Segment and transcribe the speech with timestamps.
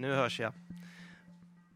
[0.00, 0.52] Nu hörs jag.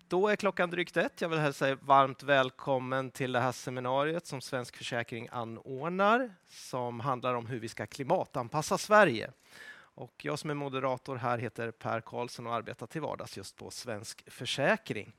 [0.09, 1.21] Då är klockan drygt ett.
[1.21, 7.01] Jag vill hälsa er varmt välkommen till det här seminariet som Svensk Försäkring anordnar som
[7.01, 9.31] handlar om hur vi ska klimatanpassa Sverige.
[9.77, 13.71] Och jag som är moderator här heter Per Karlsson och arbetar till vardags just på
[13.71, 15.13] Svensk Försäkring.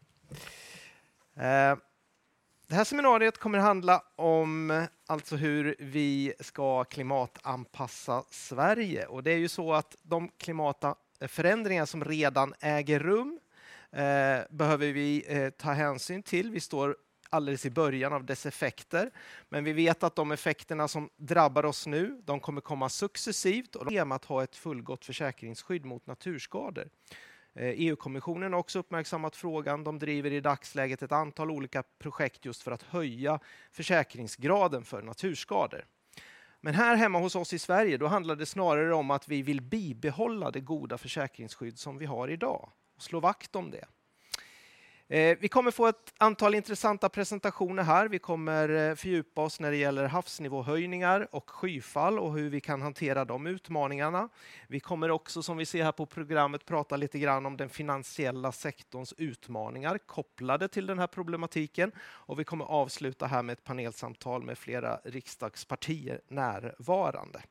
[1.36, 1.76] Eh,
[2.68, 9.06] det här seminariet kommer handla om alltså hur vi ska klimatanpassa Sverige.
[9.06, 13.40] Och det är ju så att de klimatförändringar som redan äger rum
[13.96, 16.52] Eh, behöver vi eh, ta hänsyn till.
[16.52, 16.98] Vi står
[17.30, 19.12] alldeles i början av dess effekter.
[19.50, 23.92] Men vi vet att de effekterna som drabbar oss nu, de kommer komma successivt och
[23.92, 26.90] det att ha ett fullgott försäkringsskydd mot naturskador.
[27.54, 29.84] Eh, e EU-kommissionen har också uppmärksammat frågan.
[29.84, 33.40] De driver i dagsläget ett antal olika projekt just för att höja
[33.72, 35.86] försäkringsgraden för naturskador.
[36.62, 39.62] Men här hemma hos oss i Sverige, då handlar det snarare om att vi vill
[39.62, 43.86] bibehålla det goda försäkringsskydd som vi har idag och slå vakt om det.
[45.08, 48.08] Eh, vi kommer få ett antal intressanta presentationer här.
[48.08, 52.82] Vi kommer eh, fördjupa oss när det gäller havsnivåhöjningar och skyfall och hur vi kan
[52.82, 54.30] hantera de utmaningarna.
[54.68, 58.52] Vi kommer också, som vi ser här på programmet, prata lite grann om den finansiella
[58.52, 61.92] sektorns utmaningar kopplade till den här problematiken.
[62.00, 67.42] Och vi kommer avsluta här med ett panelsamtal med flera riksdagspartier närvarande.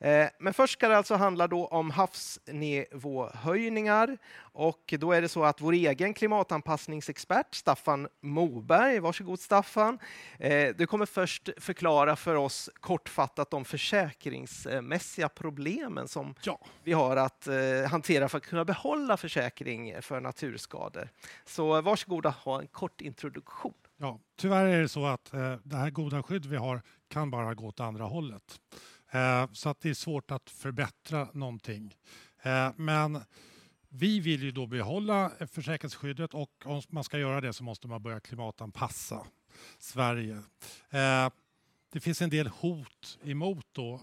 [0.00, 5.44] Eh, men först ska det alltså handla då om havsnivåhöjningar och då är det så
[5.44, 9.98] att vår egen klimatanpassningsexpert Staffan Moberg, varsågod Staffan,
[10.38, 16.60] eh, du kommer först förklara för oss kortfattat de försäkringsmässiga problemen som ja.
[16.84, 17.54] vi har att eh,
[17.90, 21.08] hantera för att kunna behålla försäkring för naturskador.
[21.44, 23.74] Så varsågoda, ha en kort introduktion.
[23.96, 25.32] Ja, tyvärr är det så att
[25.62, 28.60] det här goda skydd vi har kan bara gå åt andra hållet.
[29.10, 31.96] Eh, så att det är svårt att förbättra någonting.
[32.42, 33.20] Eh, men
[33.88, 38.02] vi vill ju då behålla försäkringsskyddet och om man ska göra det så måste man
[38.02, 39.26] börja klimatanpassa
[39.78, 40.42] Sverige.
[40.90, 41.30] Eh,
[41.92, 44.00] det finns en del hot emot då,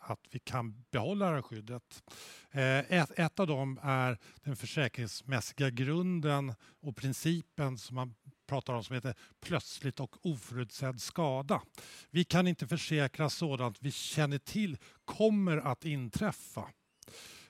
[0.00, 2.02] att vi kan behålla det här skyddet.
[2.50, 8.14] ett, av dem är den försäkringsmässiga grunden och principen som man
[8.46, 11.62] pratar om som heter plötsligt och oförutsedd skada.
[12.10, 16.68] Vi kan inte försäkra sådant vi känner till kommer att inträffa.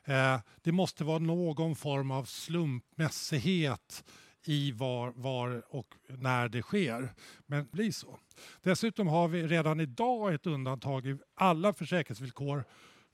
[0.04, 4.04] Eh, det måste vara någon form av slumpmässighet
[4.44, 7.14] i var, var och när det sker.
[7.46, 8.18] Men det blir så.
[8.62, 12.64] Dessutom har vi redan idag ett undantag i alla försäkringsvillkor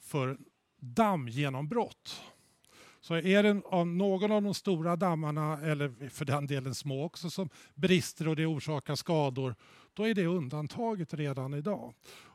[0.00, 0.38] för
[0.80, 2.22] dammgenombrott.
[3.02, 3.52] Så är det
[3.84, 8.46] någon av de stora dammarna, eller för den delen små också, som brister och det
[8.46, 9.54] orsakar skador,
[9.94, 11.94] då är det undantaget redan idag.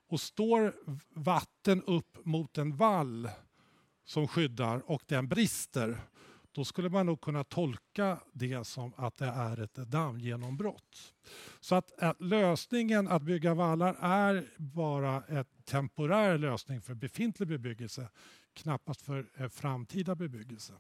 [0.09, 0.73] Och står
[1.13, 3.29] vatten upp mot en vall
[4.06, 5.97] som skyddar och den brister,
[6.51, 11.13] då skulle man nog kunna tolka det som att det är ett dammgenombrott.
[11.59, 18.07] Så att, att lösningen att bygga vallar är bara en temporär lösning för befintlig bebyggelse
[18.57, 20.73] knappast för eh, framtida bebyggelse.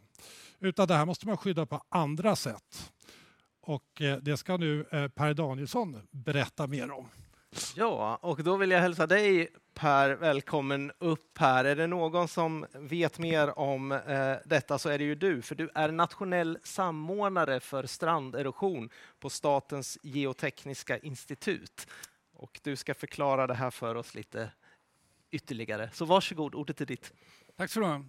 [0.59, 2.93] Utan det här måste man skydda på andra sätt.
[3.61, 7.09] Och eh, det ska nu eh, Per Danielsson berätta mer om.
[7.75, 11.65] Ja, och då vill jag hälsa dig Per välkommen upp här.
[11.65, 15.55] Är det någon som vet mer om eh, detta så är det ju du, för
[15.55, 18.89] du är nationell samordnare för stranderosion
[19.19, 21.87] på Statens geotekniska institut.
[22.33, 24.51] Och du ska förklara det här för oss lite
[25.31, 25.89] ytterligare.
[25.93, 27.13] Så varsågod, ordet är ditt.
[27.57, 28.03] Tack så du ha.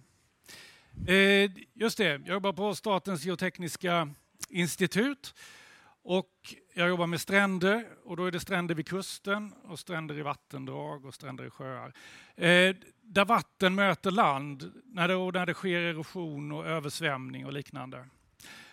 [1.07, 4.09] Eh, just det, jag jobbar på Statens geotekniska
[4.49, 5.35] institut
[6.03, 10.21] och jag jobbar med stränder och då är det stränder vid kusten och stränder i
[10.21, 11.93] vattendrag och stränder i sjöar.
[12.35, 18.07] Eh, där vatten möter land när det, när det sker erosion och översvämning och liknande.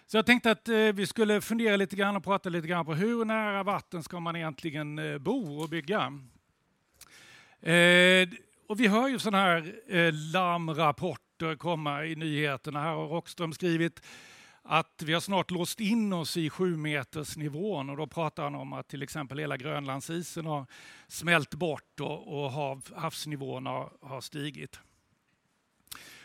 [0.07, 2.95] Så jag tänkte att eh, vi skulle fundera lite grann och prata lite grann på
[2.95, 6.13] hur nära vatten ska man egentligen eh, bo och bygga.
[7.61, 8.29] Eh,
[8.69, 12.81] och vi hör ju sådana här eh, larmrapporter komma i nyheterna.
[12.81, 14.03] Här har Rockström skrivit
[14.63, 18.55] att vi har snart låst in oss i sju meters nivån och då pratar han
[18.55, 20.67] om att till exempel hela Grönlandsisen har
[21.09, 24.81] smält bort och, och hav, havsnivån har, har stigit.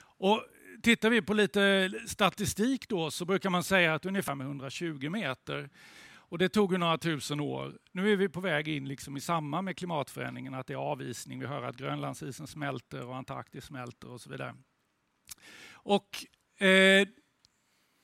[0.01, 0.43] Och
[0.83, 5.69] tittar vi på lite statistik då så brukar man säga att ungefär 120 meter
[6.31, 7.77] och det tog ju några tusen år.
[7.91, 11.39] Nu är vi på väg in liksom i samma med klimatförändringen, att det är avisning.
[11.39, 14.55] Vi hör att Grönlandsisen smälter och Antarktis smälter och så vidare.
[15.73, 16.25] Och
[16.65, 17.07] eh,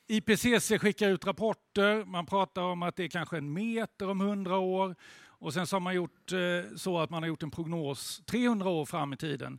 [0.08, 4.58] IPCC skickar ut rapporter, man pratar om att det är kanske en meter om hundra
[4.58, 4.96] år
[5.26, 8.68] och sen så har man gjort eh, så att man har gjort en prognos 300
[8.68, 9.58] år fram i tiden.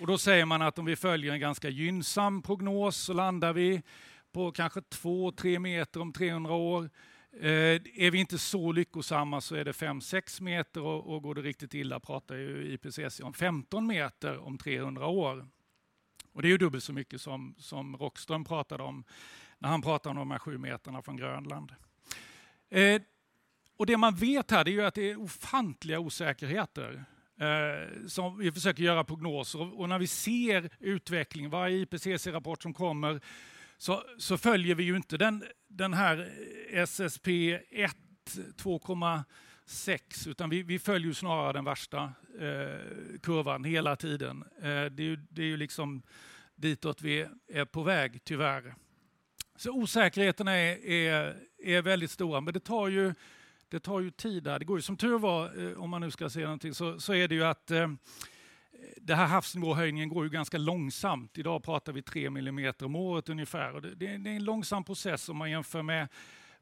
[0.00, 3.82] Och då säger man att om vi följer en ganska gynnsam prognos så landar vi
[4.32, 6.90] på kanske 2-3 meter om 300 år.
[7.40, 11.42] Eh, är vi inte så lyckosamma så är det 5-6 meter och, och går det
[11.42, 15.48] riktigt illa pratar ju IPCC om 15 meter om 300 år.
[16.32, 19.04] Och det är ju dubbelt så mycket som, som Rockström pratade om
[19.58, 21.74] när han pratade om de här sju meterna från Grönland.
[22.70, 23.02] Eh,
[23.76, 27.04] och det man vet här är ju att det är ofantliga osäkerheter.
[27.40, 32.74] Eh, som vi försöker göra prognoser och, och när vi ser utvecklingen, varje IPCC-rapport som
[32.74, 33.20] kommer,
[33.84, 36.32] så, så, följer vi ju inte den, den här
[36.70, 37.28] SSP
[37.70, 37.96] 1
[38.62, 42.02] 2,6 utan vi, vi, följer snarare den värsta
[42.40, 44.44] eh, kurvan hela tiden.
[44.56, 46.02] Eh, det, är ju, det är ju liksom
[46.54, 48.74] ditåt vi är på väg, tyvärr.
[49.56, 53.14] Så osäkerheterna är, är, är väldigt stora, men det tar ju,
[53.68, 54.42] det tar ju tid.
[54.42, 54.58] Där.
[54.58, 57.14] Det går ju som tur var, eh, om man nu ska säga någonting, så, så
[57.14, 57.88] är det ju att eh,
[58.96, 61.38] det här havsnivåhöjningen går ju ganska långsamt.
[61.38, 63.74] Idag pratar vi 3 mm om året ungefär.
[63.74, 66.08] Och det, det, är en långsam process om man jämför med,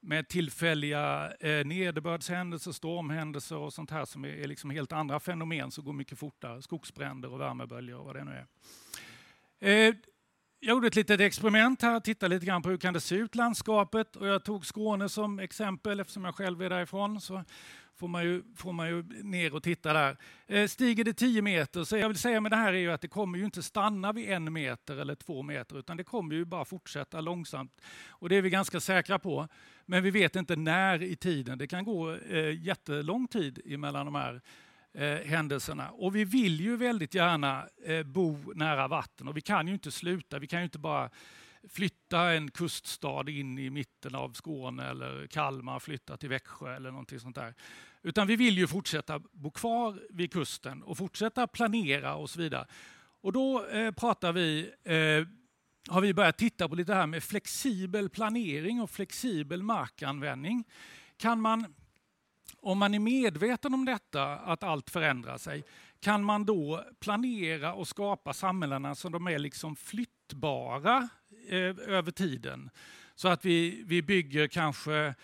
[0.01, 5.71] med tillfälliga eh, nederbördshändelser, stormhändelser och sånt här som är, är liksom helt andra fenomen
[5.71, 6.63] som går mycket fortare.
[6.63, 9.89] Skogsbränder och värmeböljor och vad det nu är.
[9.89, 9.95] Eh,
[10.65, 13.35] jag gjorde ett litet experiment här, tittade lite grann på hur kan det se ut
[13.35, 17.21] landskapet och jag tog Skåne som exempel eftersom jag själv är därifrån.
[17.21, 17.45] Så
[17.97, 20.17] får man ju, får man ju ner och titta där.
[20.47, 23.01] Eh, stiger det 10 meter, så jag vill säga med det här är ju att
[23.01, 26.45] det kommer ju inte stanna vid en meter eller två meter, utan det kommer ju
[26.45, 27.81] bara fortsätta långsamt.
[28.09, 29.49] Och det är vi ganska säkra på.
[29.87, 31.59] Men vi vet inte när i tiden.
[31.59, 34.41] Det kan gå eh, jättelång tid emellan de här
[34.95, 35.91] eh, händelserna.
[35.91, 39.91] Och vi vill ju väldigt gärna eh, bo nära vatten och vi kan ju inte
[39.91, 40.39] sluta.
[40.39, 41.11] Vi kan ju inte bara
[41.69, 47.21] flytta en kuststad in i mitten av Skåne eller Kalmar, flytta till Växjö eller någonting
[47.21, 47.55] sånt där.
[48.03, 52.67] Utan vi vill ju fortsätta bo kvar vid kusten och fortsätta planera och så vidare.
[53.21, 55.27] Och då eh, pratar vi, eh,
[55.93, 60.65] har vi börjat titta på lite här med flexibel planering och flexibel markanvändning.
[61.17, 61.75] Kan man
[62.63, 65.65] om man är medveten om detta, att allt förändrar sig,
[66.01, 71.09] kan man då planera och skapa samhällena så de är liksom flyttbara
[71.49, 72.71] eh, över tiden?
[73.15, 75.15] Så att vi, vi bygger kanske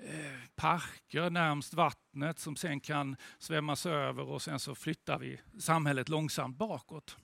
[0.00, 6.08] eh, parker närmst vattnet som sen kan svämmas över och sen så flyttar vi samhället
[6.08, 7.16] långsamt bakåt.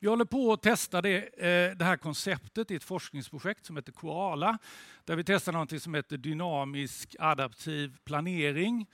[0.00, 3.92] Vi håller på att testa det, eh, det här konceptet i ett forskningsprojekt som heter
[3.92, 4.58] Koala,
[5.04, 8.86] där vi testar något som heter dynamisk adaptiv planering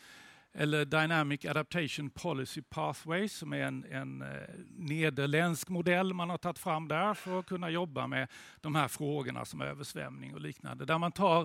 [0.53, 4.29] eller Dynamic Adaptation Policy Pathways som är en, en eh,
[4.77, 8.29] nederländsk modell man har tagit fram där för att kunna jobba med
[8.61, 10.85] de här frågorna som översvämning och liknande.
[10.85, 11.43] Där man tar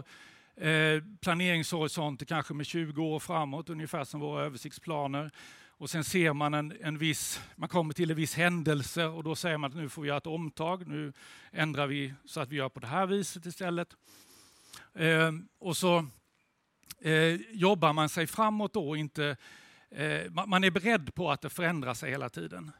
[0.56, 5.31] eh, planeringshorisonter kanske med 20 år framåt, ungefär som våra översiktsplaner
[5.80, 9.36] och sen ser man en, en viss, man kommer till en viss händelse och då
[9.36, 11.14] säger man att nu får vi göra ett omtag, nu
[11.52, 13.96] ändrar vi så att vi gör på det här viset istället.
[14.94, 16.06] Eh, och så
[17.02, 19.38] eh, jobbar man sig framåt då, inte,
[19.92, 22.71] eh, man är beredd på att det förändrar sig hela tiden.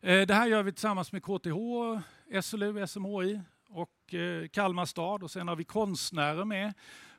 [0.00, 5.30] Eh, det här gör vi tillsammans med KTH, SLU, SMHI och eh, Kalmar stad och
[5.30, 6.72] sen har vi konstnärer med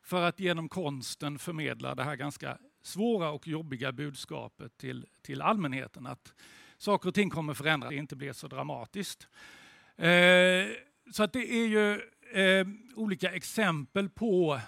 [0.04, 6.08] för att genom konsten förmedla det här ganska svåra och jobbiga budskapet till, till allmänheten
[6.08, 6.34] att
[6.78, 9.28] saker och ting kommer förändras, det inte blir så dramatiskt.
[9.96, 10.66] Eh,
[11.12, 11.94] så att det är ju
[12.42, 14.60] eh, olika exempel på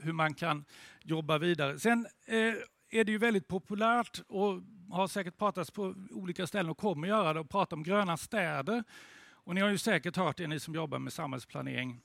[0.00, 0.64] hur man kan
[1.02, 1.78] jobba vidare.
[1.78, 2.54] Sen eh,
[2.90, 4.60] är det ju väldigt populärt och
[4.90, 8.84] har säkert pratats på olika ställen och kommer göra det och prata om gröna städer.
[9.30, 12.00] Och ni har ju säkert hört det, ni som jobbar med samhällsplanering,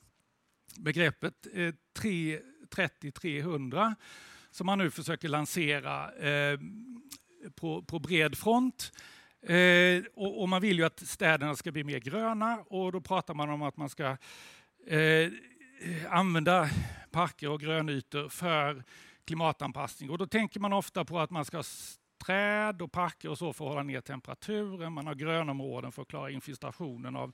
[0.78, 3.94] begreppet eh, 330-300
[4.54, 6.58] som man nu försöker lansera eh,
[7.54, 8.92] på, på bred front.
[9.42, 13.34] Eh, och, och, man vill ju att städerna ska bli mer gröna och då pratar
[13.34, 14.16] man om att man ska
[14.86, 15.30] eh,
[16.10, 16.70] använda
[17.10, 18.84] parker och grönytor för
[19.24, 20.10] klimatanpassning.
[20.10, 21.64] Och då tänker man ofta på att man ska ha
[22.26, 24.92] träd och parker och så för att hålla ner temperaturen.
[24.92, 27.32] Man har grönområden för att klara infiltrationen av,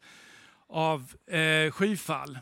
[0.66, 2.38] av eh, skyfall.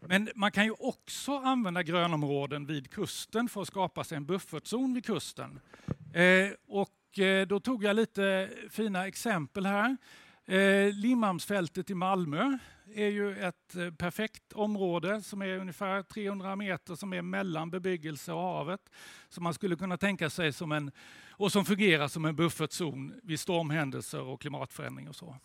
[0.00, 4.94] Men man kan ju också använda grönområden vid kusten för att skapa sig en buffertzon
[4.94, 5.60] vid kusten.
[6.14, 9.96] Eh, och eh, då tog jag lite fina exempel här.
[10.46, 12.58] Eh, Limhamnsfältet i Malmö
[12.94, 18.32] är ju ett eh, perfekt område som är ungefär 300 meter som är mellan bebyggelse
[18.32, 18.80] och havet.
[19.28, 20.90] Som man skulle kunna tänka sig som en,
[21.30, 25.36] och som fungerar som en buffertzon vid stormhändelser och klimatförändring och så.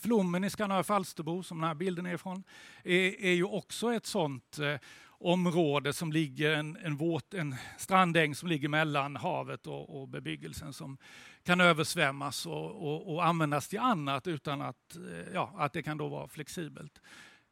[0.00, 2.44] Flommen i Skanör Falsterbo, som den här bilden är ifrån,
[2.84, 4.76] är, är ju också ett sådant eh,
[5.08, 10.72] område som ligger, en, en, våt, en strandäng som ligger mellan havet och, och bebyggelsen
[10.72, 10.98] som
[11.42, 15.98] kan översvämmas och, och, och, användas till annat utan att, eh, ja, att det kan
[15.98, 17.00] då vara flexibelt.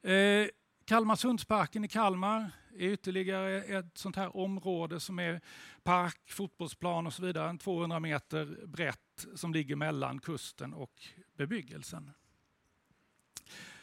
[0.03, 0.47] Eh,
[0.85, 5.41] Kalmarsundsparken i Kalmar är ytterligare ett sånt här område som är
[5.83, 11.03] park, fotbollsplan och så vidare, 200 meter brett som ligger mellan kusten och
[11.37, 12.11] bebyggelsen.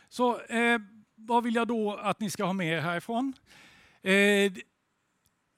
[0.10, 0.80] Så eh,
[1.16, 3.34] vad vill jag då att ni ska ha med härifrån?
[4.02, 4.54] Eh,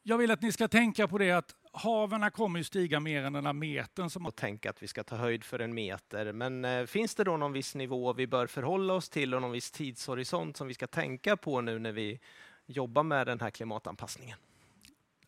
[0.03, 3.33] jag vill att ni ska tänka på det att haven kommer ju stiga mer än
[3.33, 4.09] den här metern.
[4.09, 4.25] Som...
[4.25, 6.31] Och tänka att vi ska ta höjd för en meter.
[6.31, 9.51] Men eh, finns det då någon viss nivå vi bör förhålla oss till och någon
[9.51, 12.19] viss tidshorisont som vi ska tänka på nu när vi
[12.65, 14.37] jobbar med den här klimatanpassningen?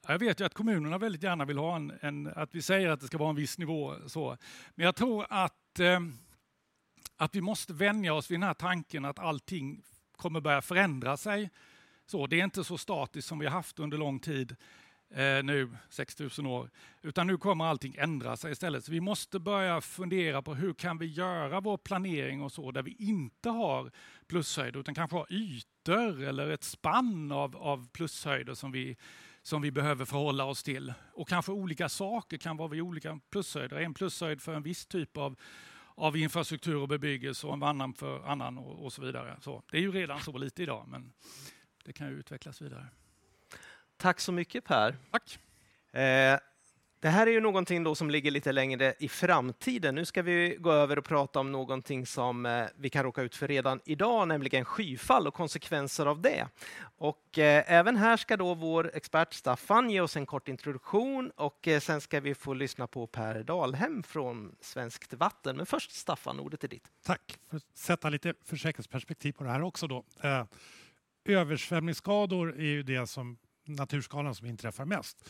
[0.08, 3.00] Jag vet ju att kommunerna väldigt gärna vill ha en, en att vi säger att
[3.00, 3.96] det ska vara en viss nivå.
[4.08, 4.38] Så.
[4.76, 6.00] Men jag tror att, eh,
[7.20, 9.82] att vi måste vänja oss vid den här tanken att allting
[10.18, 11.50] kommer börja förändra sig.
[12.06, 14.56] Så, det är inte så statiskt som vi har haft under lång tid
[15.10, 16.70] eh, nu, 6000 år,
[17.02, 18.86] utan nu kommer allting ändra sig istället.
[18.86, 22.84] Så vi måste börja fundera på hur kan vi göra vår planering och så där
[22.84, 23.92] vi inte har
[24.28, 28.98] plushöjder utan kanske har ytor eller ett spann av, av plushöjder som vi,
[29.42, 30.94] som vi behöver förhålla oss till.
[31.14, 33.78] Och kanske olika saker kan vara vid olika plushöjder.
[33.78, 35.40] En plushöjd för en viss typ av
[36.00, 39.38] av infrastruktur och bebyggelse och en annan för annan och, och så vidare.
[39.42, 41.14] Så, det är ju redan så lite idag, men
[41.86, 42.88] det kan ju utvecklas vidare.
[43.98, 44.98] Tack så mycket Per.
[45.12, 45.40] Tack.
[45.92, 46.40] Eh,
[47.02, 49.96] det här är ju någonting då som ligger lite längre i framtiden.
[49.96, 53.36] Nu ska vi gå över och prata om någonting som eh, vi kan råka ut
[53.36, 56.48] för redan idag, nämligen skyfall och konsekvenser av det.
[56.98, 61.68] Och eh, även här ska då vår expert Staffan ge oss en kort introduktion och
[61.68, 65.58] eh, sen ska vi få lyssna på Per Dalhem från Svenskt Vatten.
[65.58, 66.88] Men först Staffan, ordet är ditt.
[67.06, 67.40] Tack.
[67.50, 70.04] För att sätta lite försäkringsperspektiv på det här också då.
[70.22, 70.46] Eh,
[71.26, 75.30] översvämningsskador är ju det som naturskalan som inträffar mest.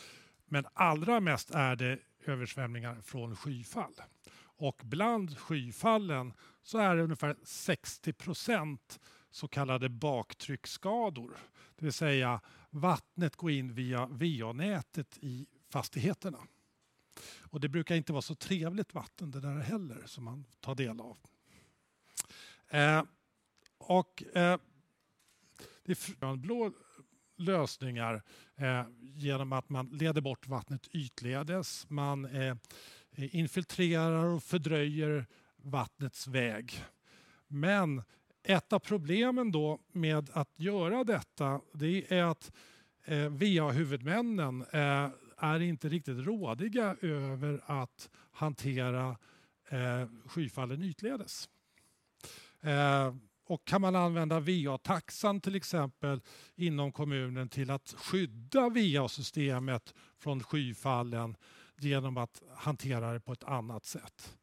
[0.50, 3.94] Men allra mest är det översvämningar från skyfall.
[4.42, 9.00] Och bland skyfallen så är det ungefär 60 procent
[9.32, 11.38] så kallade baktrycksskador.
[11.76, 16.40] Det vill säga vattnet går in via VA-nätet i fastigheterna.
[17.40, 21.02] Och det brukar inte vara så trevligt vatten det där heller som man tar del
[21.02, 21.18] av.
[22.68, 23.04] Eh,
[23.78, 24.60] och eh,
[25.84, 26.72] det är blå
[27.40, 28.22] lösningar
[28.56, 31.90] eh, genom att man leder bort vattnet ytledes.
[31.90, 32.56] Man eh,
[33.16, 35.26] infiltrerar och fördröjer
[35.58, 36.84] vattnets väg.
[37.48, 38.04] Men
[38.44, 42.52] ett av problemen då med att göra detta det är att
[43.06, 49.18] eh, VA-huvudmännen eh, är inte riktigt rådiga över att hantera
[49.70, 51.50] eh, skyfallen ytledes.
[52.62, 53.14] Eh,
[53.50, 56.22] och kan man använda VA-taxan till exempel
[56.56, 61.36] inom kommunen till att skydda VA-systemet från skyfallen
[61.80, 64.38] genom att hantera det på ett annat sätt?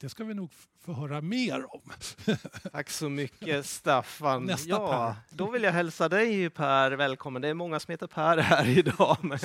[0.00, 0.50] Det ska vi nog
[0.84, 1.80] få höra mer om.
[2.72, 4.42] Tack så mycket Staffan.
[4.44, 7.42] Nästa ja, Då vill jag hälsa dig Per välkommen.
[7.42, 9.38] Det är många som heter Per här idag, men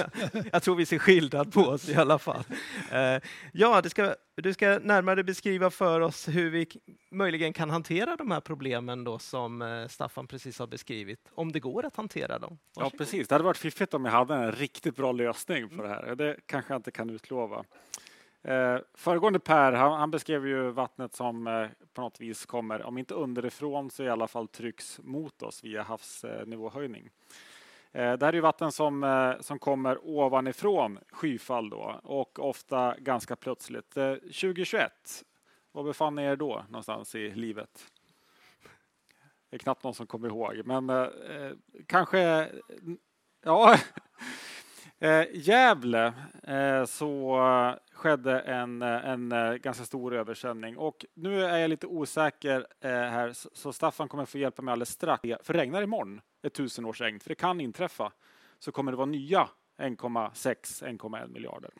[0.51, 2.43] jag tror vi ser skillnad på oss i alla fall.
[2.91, 3.21] Eh,
[3.53, 6.67] ja, ska, du ska närmare beskriva för oss hur vi
[7.11, 11.59] möjligen kan hantera de här problemen då som eh, Staffan precis har beskrivit, om det
[11.59, 12.57] går att hantera dem.
[12.75, 12.93] Varsågod.
[12.93, 13.27] Ja, precis.
[13.27, 16.15] Det hade varit fiffigt om jag hade en riktigt bra lösning på det här.
[16.15, 17.63] Det kanske jag inte kan utlova.
[18.43, 22.97] Eh, föregående Per, han, han, beskrev ju vattnet som eh, på något vis kommer, om
[22.97, 27.09] inte underifrån så i alla fall trycks mot oss via havsnivåhöjning.
[27.91, 32.95] Eh, det här är ju vatten som, eh, som kommer ovanifrån skyfall då och ofta
[32.99, 33.97] ganska plötsligt.
[33.97, 34.91] Eh, 2021,
[35.71, 37.91] var befann ni er då någonstans i livet?
[39.49, 41.51] Det är knappt någon som kommer ihåg, men eh, eh
[41.87, 42.49] kanske,
[43.43, 43.77] ja,
[45.01, 46.13] Eh, Gävle
[46.43, 47.39] eh, så
[47.91, 52.89] skedde en, eh, en eh, ganska stor översvämning och nu är jag lite osäker eh,
[52.91, 55.23] här så Staffan kommer få hjälpa mig alldeles strax.
[55.43, 58.11] För regnar imorgon ett tusenårsregn, för det kan inträffa,
[58.59, 61.71] så kommer det vara nya 1,6-1,1 miljarder.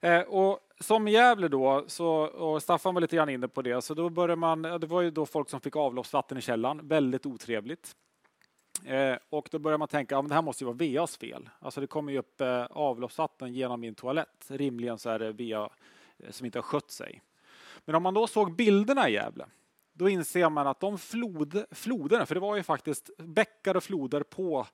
[0.00, 3.82] Eh, och som i Gävle då, så, och Staffan var lite grann inne på det,
[3.82, 7.26] så då började man, det var ju då folk som fick avloppsvatten i källaren, väldigt
[7.26, 7.96] otrevligt.
[8.84, 11.48] Eh, och då börjar man tänka, ja, det här måste ju vara VAs fel.
[11.58, 14.46] Alltså det kommer ju upp eh, avloppsvatten genom min toalett.
[14.48, 15.70] Rimligen så är det VA
[16.18, 17.22] eh, som inte har skött sig.
[17.84, 19.46] Men om man då såg bilderna i Gävle,
[19.92, 24.22] då inser man att de flod, floderna, för det var ju faktiskt bäckar och floder
[24.22, 24.66] på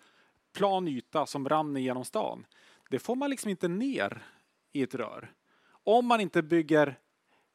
[0.53, 2.47] plan yta som rann genom stan.
[2.91, 4.23] Det får man liksom inte ner
[4.73, 5.33] i ett rör.
[5.69, 6.99] Om man inte bygger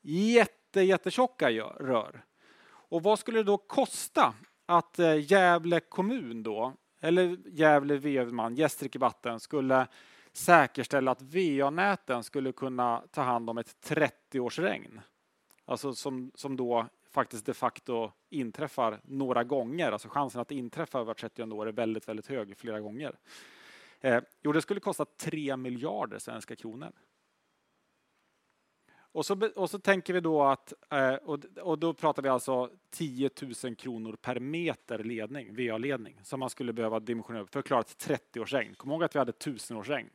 [0.01, 2.25] jätte, jättetjocka rör.
[2.63, 4.34] Och vad skulle det då kosta
[4.78, 9.88] att eh, Gävle kommun då, eller Gävle VA-man, Gästrike Vatten, skulle
[10.32, 15.00] säkerställa att VA-näten skulle kunna ta hand om ett 30-årsregn?
[15.66, 19.92] Alltså som, som då faktiskt de facto inträffar några gånger.
[19.92, 23.16] Alltså chansen att det inträffar vart 30 år är väldigt, väldigt hög flera gånger.
[24.00, 26.92] Eh, jo, det skulle kosta 3 miljarder svenska kronor.
[29.13, 32.70] Och så, och så tänker vi då att, eh, och, och då pratar vi alltså
[32.89, 33.30] 10
[33.63, 37.82] 000 kronor per meter ledning, VA-ledning, som man skulle behöva dimensionera upp för att klara
[37.82, 38.75] ett 30-årsregn.
[38.75, 40.10] Kom ihåg att vi hade 1000-årsregn.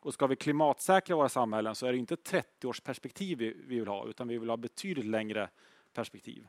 [0.00, 4.06] Och ska vi klimatsäkra våra samhällen så är det inte 30-årsperspektiv vi, vi vill ha,
[4.06, 5.48] utan vi vill ha betydligt längre
[5.92, 6.48] perspektiv.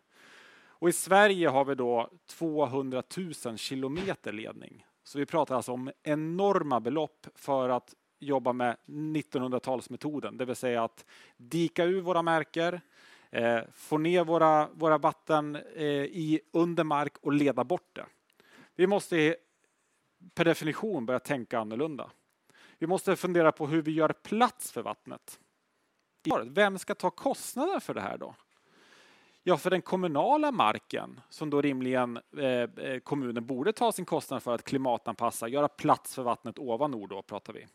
[0.80, 3.04] Och i Sverige har vi då 200
[3.46, 4.86] 000 kilometer ledning.
[5.04, 10.84] Så vi pratar alltså om enorma belopp för att jobba med 1900-talsmetoden, det vill säga
[10.84, 11.06] att
[11.38, 12.82] dika ur våra märker,
[13.30, 18.06] eh, få ner våra, våra vatten eh, i under mark och leda bort det.
[18.76, 19.36] Vi måste
[20.34, 22.12] per definition börja tänka annorlunda.
[22.78, 25.40] Vi måste fundera på hur vi gör plats för vattnet.
[26.46, 28.36] Vem ska ta kostnaden för det här då?
[29.44, 34.44] Ja, för den kommunala marken som då rimligen eh, eh, kommunen borde ta sin kostnad
[34.44, 37.68] för att klimatanpassa, göra plats för vattnet ovan ord då pratar vi.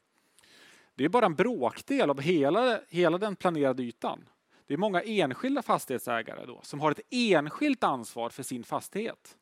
[0.95, 4.29] Det är bara en bråkdel av hela, hela den planerade ytan.
[4.67, 9.37] Det är många enskilda fastighetsägare då som har ett enskilt ansvar för sin fastighet.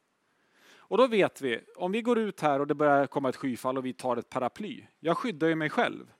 [0.74, 3.78] Och då vet vi, om vi går ut här och det börjar komma ett skyfall
[3.78, 4.86] och vi tar ett paraply.
[5.00, 6.12] Jag skyddar ju mig själv.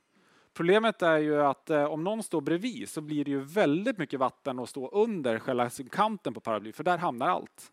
[0.55, 4.21] Problemet är ju att eh, om någon står bredvid så blir det ju väldigt mycket
[4.21, 7.73] vatten att stå under själva kanten på paraply, för där hamnar allt.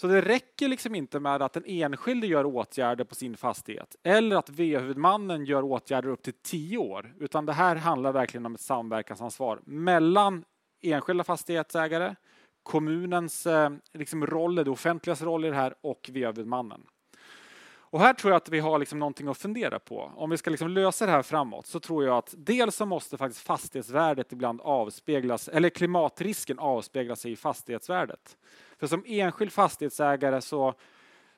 [0.00, 4.36] Så det räcker liksom inte med att den enskilde gör åtgärder på sin fastighet eller
[4.36, 8.60] att VA-huvudmannen gör åtgärder upp till tio år, utan det här handlar verkligen om ett
[8.60, 10.44] samverkansansvar mellan
[10.82, 12.14] enskilda fastighetsägare,
[12.62, 16.80] kommunens eh, liksom roll, det offentligas roll i det här och VA-huvudmannen.
[17.92, 20.12] Och här tror jag att vi har liksom någonting att fundera på.
[20.16, 23.16] Om vi ska liksom lösa det här framåt så tror jag att dels så måste
[23.16, 28.36] faktiskt fastighetsvärdet ibland avspeglas, eller klimatrisken avspegla sig i fastighetsvärdet.
[28.80, 30.74] För som enskild fastighetsägare så,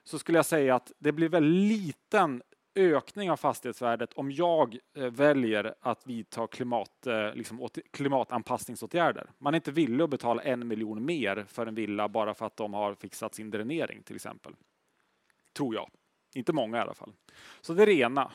[0.04, 2.42] så skulle jag säga att det blir väldigt liten
[2.74, 9.30] ökning av fastighetsvärdet om jag eh, väljer att vidta klimat, eh, liksom, klimatanpassningsåtgärder.
[9.38, 12.56] Man är inte villig att betala en miljon mer för en villa bara för att
[12.56, 14.52] de har fixat sin dränering till exempel.
[15.56, 15.90] Tror jag.
[16.34, 17.12] Inte många i alla fall.
[17.60, 18.32] Så det är det ena.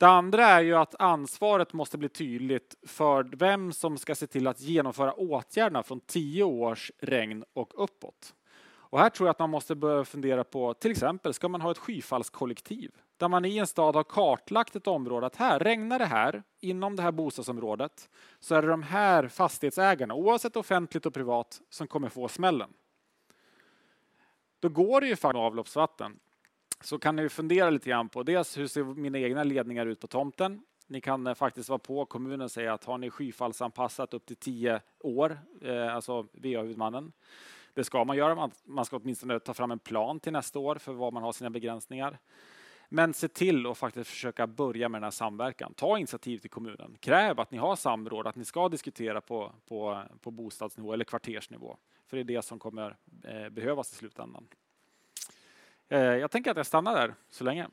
[0.00, 4.46] Det andra är ju att ansvaret måste bli tydligt för vem som ska se till
[4.46, 8.34] att genomföra åtgärderna från tio års regn och uppåt.
[8.62, 11.70] Och här tror jag att man måste börja fundera på, till exempel, ska man ha
[11.70, 12.90] ett skyfallskollektiv?
[13.16, 16.96] Där man i en stad har kartlagt ett område att här regnar det här inom
[16.96, 22.08] det här bostadsområdet så är det de här fastighetsägarna, oavsett offentligt och privat, som kommer
[22.08, 22.70] få smällen.
[24.60, 26.18] Då går det ju för avloppsvatten
[26.80, 30.06] så kan ni fundera lite grann på dels hur ser mina egna ledningar ut på
[30.06, 30.62] tomten?
[30.86, 34.36] Ni kan eh, faktiskt vara på kommunen och säga att har ni skyfallsanpassat upp till
[34.36, 37.12] tio år, eh, alltså VA-huvudmannen.
[37.74, 38.50] Det ska man göra.
[38.64, 41.50] Man, ska åtminstone ta fram en plan till nästa år för var man har sina
[41.50, 42.18] begränsningar.
[42.88, 45.74] Men se till att faktiskt försöka börja med den här samverkan.
[45.74, 46.96] Ta initiativ till kommunen.
[47.00, 51.76] Kräv att ni har samråd, att ni ska diskutera på, på, på bostadsnivå eller kvartersnivå.
[52.06, 54.48] För det är det som kommer eh, behövas i slutändan.
[55.90, 57.66] Eh, jag tänker att jag stannar där så länge.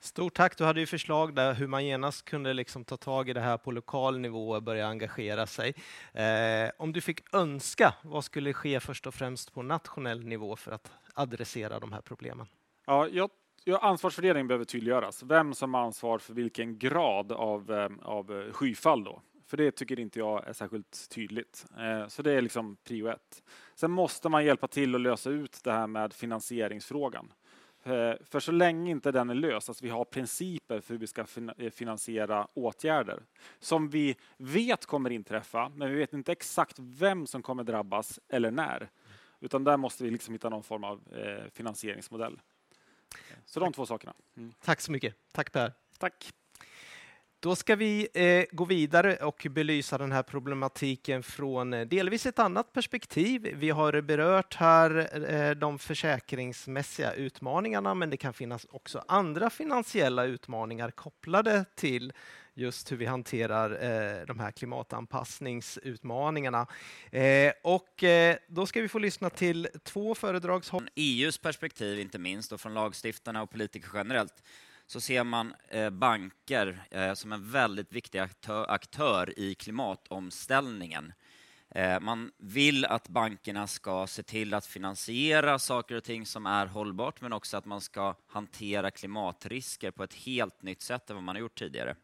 [0.00, 0.58] Stort tack.
[0.58, 3.56] Du hade ju förslag där hur man genast kunde liksom ta tag i det här
[3.56, 5.74] på lokal nivå och börja engagera sig.
[6.12, 10.72] Eh, om du fick önska, vad skulle ske först och främst på nationell nivå för
[10.72, 12.46] att adressera de här problemen?
[12.86, 13.30] Ja, jag,
[13.64, 15.22] ja, ansvarsfördelningen behöver tydliggöras.
[15.22, 19.04] Vem som har ansvar för vilken grad av, eh, av skyfall.
[19.04, 19.22] Då.
[19.46, 21.66] För det tycker inte jag är särskilt tydligt.
[21.78, 23.42] Eh, så det är liksom prio ett.
[23.74, 27.32] Sen måste man hjälpa till att lösa ut det här med finansieringsfrågan.
[27.82, 31.06] Eh, för så länge inte den är löst, alltså vi har principer för hur vi
[31.06, 31.24] ska
[31.58, 33.22] eh, finansiera åtgärder
[33.58, 38.50] som vi vet kommer inträffa, men vi vet inte exakt vem som kommer drabbas eller
[38.50, 38.90] när.
[39.40, 41.00] Utan där måste vi liksom hitta någon form av
[41.52, 42.40] finansieringsmodell.
[43.44, 44.14] Så de två sakerna.
[44.36, 44.52] Mm.
[44.64, 45.14] Tack så mycket.
[45.32, 45.72] Tack Per.
[45.98, 46.32] Tack.
[47.46, 52.38] Då ska vi eh, gå vidare och belysa den här problematiken från eh, delvis ett
[52.38, 53.54] annat perspektiv.
[53.54, 60.24] Vi har berört här eh, de försäkringsmässiga utmaningarna, men det kan finnas också andra finansiella
[60.24, 62.12] utmaningar kopplade till
[62.54, 66.66] just hur vi hanterar eh, de här klimatanpassningsutmaningarna.
[67.10, 70.90] Eh, och eh, då ska vi få lyssna till två föredragshållare.
[70.94, 74.42] EUs perspektiv inte minst och från lagstiftarna och politiker generellt
[74.86, 78.18] så ser man eh, banker eh, som en väldigt viktig
[78.48, 81.12] aktör, i klimatomställningen.
[81.70, 86.66] Eh, man vill att bankerna ska se till att finansiera saker och ting som är
[86.66, 91.22] hållbart, men också att man ska hantera klimatrisker på ett helt nytt sätt än vad
[91.22, 91.96] man har gjort tidigare.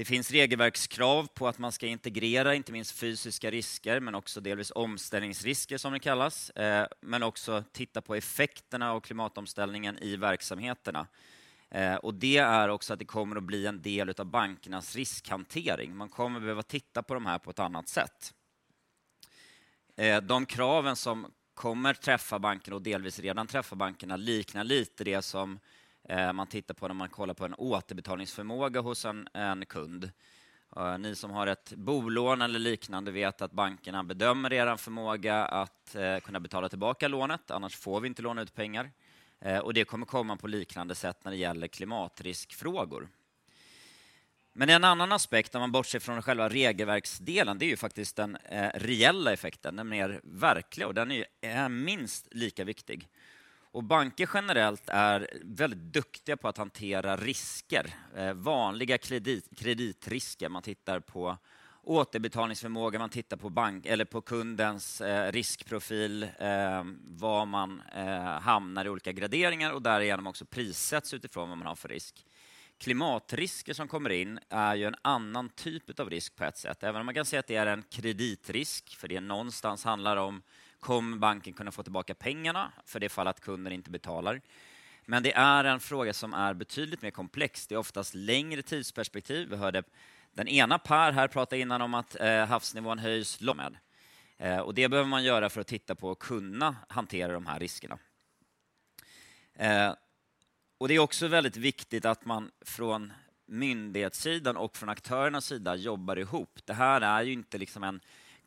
[0.00, 4.72] Det finns regelverkskrav på att man ska integrera inte minst fysiska risker, men också delvis
[4.74, 11.06] omställningsrisker som det kallas, eh, men också titta på effekterna av klimatomställningen i verksamheterna.
[11.70, 15.96] Eh, och det är också att det kommer att bli en del av bankernas riskhantering.
[15.96, 18.34] Man kommer behöva titta på de här på ett annat sätt.
[19.96, 25.22] Eh, de kraven som kommer träffa bankerna och delvis redan träffa bankerna liknar lite det
[25.22, 25.58] som
[26.10, 30.10] Eh, man tittar på när man kollar på en återbetalningsförmåga hos en, en kund.
[30.76, 35.94] Eh, ni som har ett bolån eller liknande vet att bankerna bedömer er förmåga att
[35.94, 38.90] eh, kunna betala tillbaka lånet, annars får vi inte låna ut pengar.
[39.62, 43.08] Och det kommer komma på liknande sätt när det gäller klimatriskfrågor.
[44.52, 48.38] Men en annan aspekt, när man bortser från själva regelverksdelen, det är ju faktiskt den
[48.74, 53.08] reella effekten, den mer verkliga, och den är minst lika viktig.
[53.72, 60.48] Och banker generellt är väldigt duktiga på att hantera risker, eh, vanliga kredit, kreditrisker.
[60.48, 61.36] Man tittar på
[61.82, 68.84] återbetalningsförmåga, man tittar på, bank, eller på kundens eh, riskprofil, eh, var man eh, hamnar
[68.84, 72.26] i olika graderingar och därigenom också prissätts utifrån vad man har för risk.
[72.78, 76.82] Klimatrisker som kommer in är ju en annan typ av risk på ett sätt.
[76.82, 80.42] Även om man kan säga att det är en kreditrisk, för det någonstans handlar om
[80.80, 84.40] kommer banken kunna få tillbaka pengarna för det fall att kunden inte betalar.
[85.06, 87.66] Men det är en fråga som är betydligt mer komplex.
[87.66, 89.48] Det är oftast längre tidsperspektiv.
[89.48, 89.82] Vi hörde
[90.32, 93.76] den ena Per här prata innan om att eh, havsnivån höjs med.
[94.38, 97.60] Eh, och det behöver man göra för att titta på och kunna hantera de här
[97.60, 97.98] riskerna.
[99.54, 99.94] Eh,
[100.78, 103.12] och Det är också väldigt viktigt att man från
[103.46, 106.60] myndighetssidan och från aktörernas sida jobbar ihop.
[106.64, 108.00] Det här är ju inte liksom en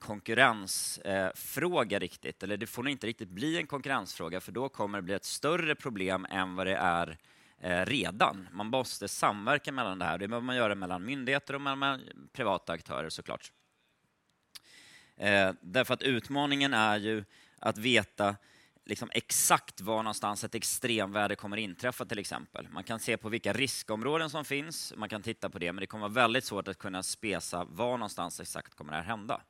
[0.03, 5.01] konkurrensfråga riktigt, eller det får nog inte riktigt bli en konkurrensfråga, för då kommer det
[5.01, 7.17] bli ett större problem än vad det är
[7.59, 8.47] eh, redan.
[8.51, 10.17] Man måste samverka mellan det här.
[10.17, 12.01] Det behöver man göra mellan myndigheter och mellan
[12.33, 13.51] privata aktörer såklart.
[15.17, 17.23] Eh, därför att utmaningen är ju
[17.59, 18.35] att veta
[18.85, 22.67] liksom exakt var någonstans ett extremväder kommer inträffa till exempel.
[22.69, 25.87] Man kan se på vilka riskområden som finns, man kan titta på det, men det
[25.87, 29.41] kommer vara väldigt svårt att kunna spesa var någonstans exakt kommer det här hända.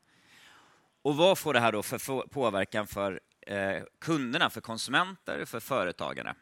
[1.04, 6.36] Och vad får det här då för påverkan för eh, kunderna, för konsumenter, för företagare?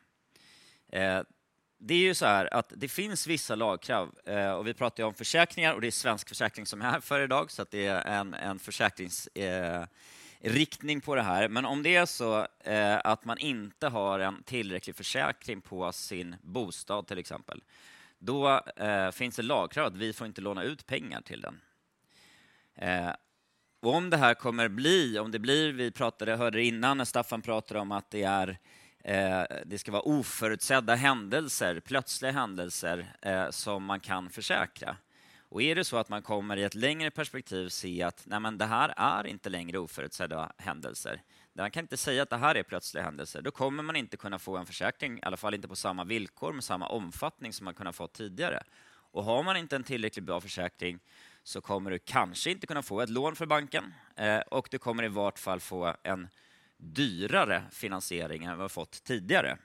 [0.91, 1.21] Eh,
[1.78, 5.08] det är ju så här att det finns vissa lagkrav eh, och vi pratar ju
[5.08, 7.86] om försäkringar och det är Svensk Försäkring som är här för idag så att det
[7.86, 11.47] är en, en försäkringsriktning eh, på det här.
[11.47, 16.36] Men om det är så eh, att man inte har en tillräcklig försäkring på sin
[16.41, 17.63] bostad till exempel,
[18.19, 21.62] då eh, finns det lagkrav att vi får inte låna ut pengar till den.
[22.76, 23.12] Eh,
[23.81, 27.41] och om det här kommer bli, om det blir, vi pratade, hörde innan när Staffan
[27.41, 28.59] pratade om att det är
[29.03, 34.97] Eh, det ska vara oförutsedda händelser, plötsliga händelser eh, som man kan försäkra.
[35.49, 38.57] Och är det så att man kommer i ett längre perspektiv se att nej men
[38.57, 41.21] det här är inte längre oförutsedda händelser,
[41.53, 44.39] man kan inte säga att det här är plötsliga händelser, då kommer man inte kunna
[44.39, 47.73] få en försäkring, i alla fall inte på samma villkor med samma omfattning som man
[47.73, 48.63] kunnat få tidigare.
[49.13, 50.99] Och har man inte en tillräckligt bra försäkring
[51.43, 55.04] så kommer du kanske inte kunna få ett lån för banken eh, och du kommer
[55.04, 56.27] i vart fall få en
[56.77, 59.58] dyrare finansiering än vad du fått tidigare.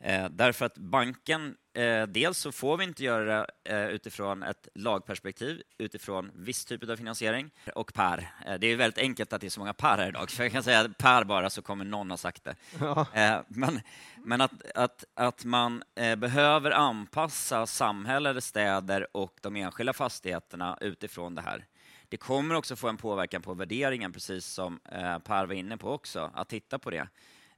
[0.00, 4.68] Eh, därför att banken, eh, dels så får vi inte göra det eh, utifrån ett
[4.74, 7.50] lagperspektiv, utifrån viss typ av finansiering.
[7.74, 8.28] Och Per,
[8.58, 10.62] det är väldigt enkelt att det är så många Per här idag, så jag kan
[10.62, 12.56] säga Per bara så kommer någon ha sagt det.
[12.80, 13.44] Ja.
[13.48, 13.80] Men
[14.24, 21.34] men att, att, att man eh, behöver anpassa samhälle, städer och de enskilda fastigheterna utifrån
[21.34, 21.66] det här.
[22.08, 24.80] Det kommer också få en påverkan på värderingen, precis som
[25.24, 27.08] Per var inne på också, att titta på det.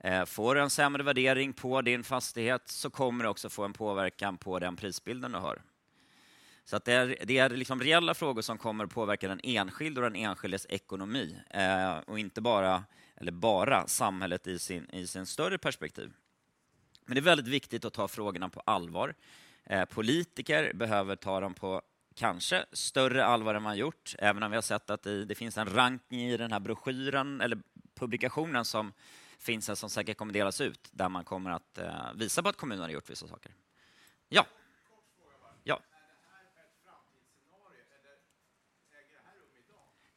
[0.01, 3.73] Eh, får du en sämre värdering på din fastighet så kommer det också få en
[3.73, 5.63] påverkan på den prisbilden du har.
[6.65, 10.01] Så att det är, det är liksom reella frågor som kommer att påverka den enskilde
[10.01, 12.85] och den enskildes ekonomi eh, och inte bara,
[13.17, 16.13] eller bara samhället i sin, i sin större perspektiv.
[17.07, 19.15] Men det är väldigt viktigt att ta frågorna på allvar.
[19.65, 21.83] Eh, politiker behöver ta dem på
[22.15, 25.59] kanske större allvar än man gjort, även om vi har sett att det, det finns
[25.59, 27.59] en ranking i den här broschyren, eller
[27.95, 28.93] publikationen som
[29.38, 32.57] finns en som säkert kommer delas ut där man kommer att eh, visa på att
[32.57, 33.53] kommunen har gjort vissa saker.
[34.29, 34.46] Ja.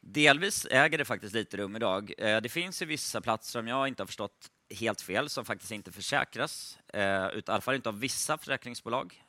[0.00, 2.12] Delvis äger det faktiskt lite rum idag.
[2.18, 5.72] Eh, det finns ju vissa platser, om jag inte har förstått helt fel, som faktiskt
[5.72, 6.78] inte försäkras.
[6.88, 9.24] Eh, I alla fall inte av vissa försäkringsbolag,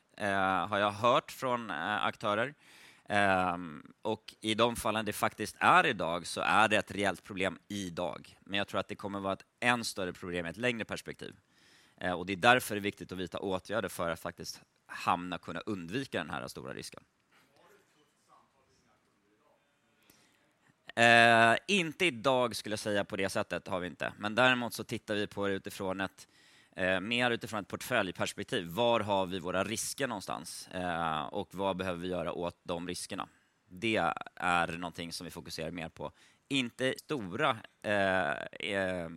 [0.70, 2.56] har jag hört från aktörer.
[3.14, 7.60] Ehm, och i de fallen det faktiskt är idag så är det ett reellt problem
[7.68, 8.38] idag.
[8.40, 11.36] Men jag tror att det kommer vara ett än större problem i ett längre perspektiv.
[11.98, 15.38] Ehm, och det är därför det är viktigt att vidta åtgärder för att faktiskt hamna
[15.38, 17.04] kunna undvika den här stora risken.
[21.00, 24.14] Uh, inte idag skulle jag säga på det sättet, har vi inte.
[24.18, 26.28] Men däremot så tittar vi på det utifrån ett
[26.76, 28.68] eh, mer utifrån ett portföljperspektiv.
[28.68, 30.68] Var har vi våra risker någonstans?
[30.68, 33.28] Eh, och vad behöver vi göra åt de riskerna?
[33.70, 36.12] Det är någonting som vi fokuserar mer på.
[36.48, 38.32] Inte stora eh,
[38.72, 39.10] eh,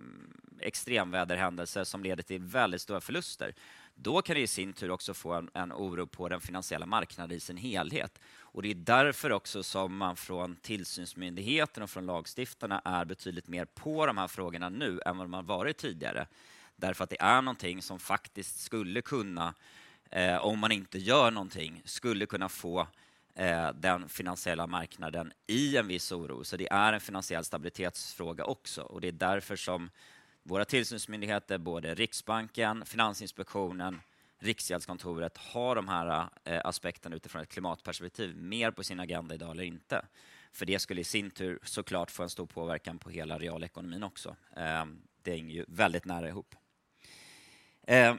[0.61, 3.55] extremväderhändelser som leder till väldigt stora förluster.
[3.95, 7.37] Då kan det i sin tur också få en, en oro på den finansiella marknaden
[7.37, 8.19] i sin helhet.
[8.39, 13.65] Och Det är därför också som man från tillsynsmyndigheten och från lagstiftarna är betydligt mer
[13.65, 16.27] på de här frågorna nu än vad man varit tidigare.
[16.77, 19.55] Därför att det är någonting som faktiskt skulle kunna,
[20.11, 22.87] eh, om man inte gör någonting, skulle kunna få
[23.35, 26.45] eh, den finansiella marknaden i en viss oro.
[26.45, 28.83] Så det är en finansiell stabilitetsfråga också.
[28.83, 29.91] Och Det är därför som
[30.43, 34.01] våra tillsynsmyndigheter, både Riksbanken, Finansinspektionen,
[34.39, 39.65] Riksgäldskontoret har de här eh, aspekterna utifrån ett klimatperspektiv mer på sin agenda idag eller
[39.65, 40.05] inte.
[40.53, 44.37] För det skulle i sin tur såklart få en stor påverkan på hela realekonomin också.
[44.57, 44.85] Eh,
[45.23, 46.55] det hänger ju väldigt nära ihop.
[47.87, 48.15] Eh,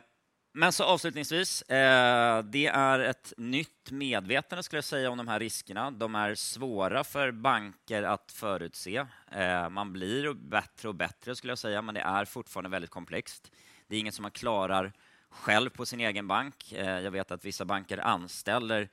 [0.54, 5.40] men så avslutningsvis, eh, det är ett nytt medvetande skulle jag säga om de här
[5.40, 5.92] riskerna.
[5.92, 9.06] De är svåra för banker att förutse.
[9.32, 13.52] Eh, man blir bättre och bättre skulle jag säga, men det är fortfarande väldigt komplext.
[13.88, 14.94] Det är inget som man klarar
[15.30, 16.74] själv på sin egen bank.
[16.74, 18.90] Jag vet att vissa banker anställer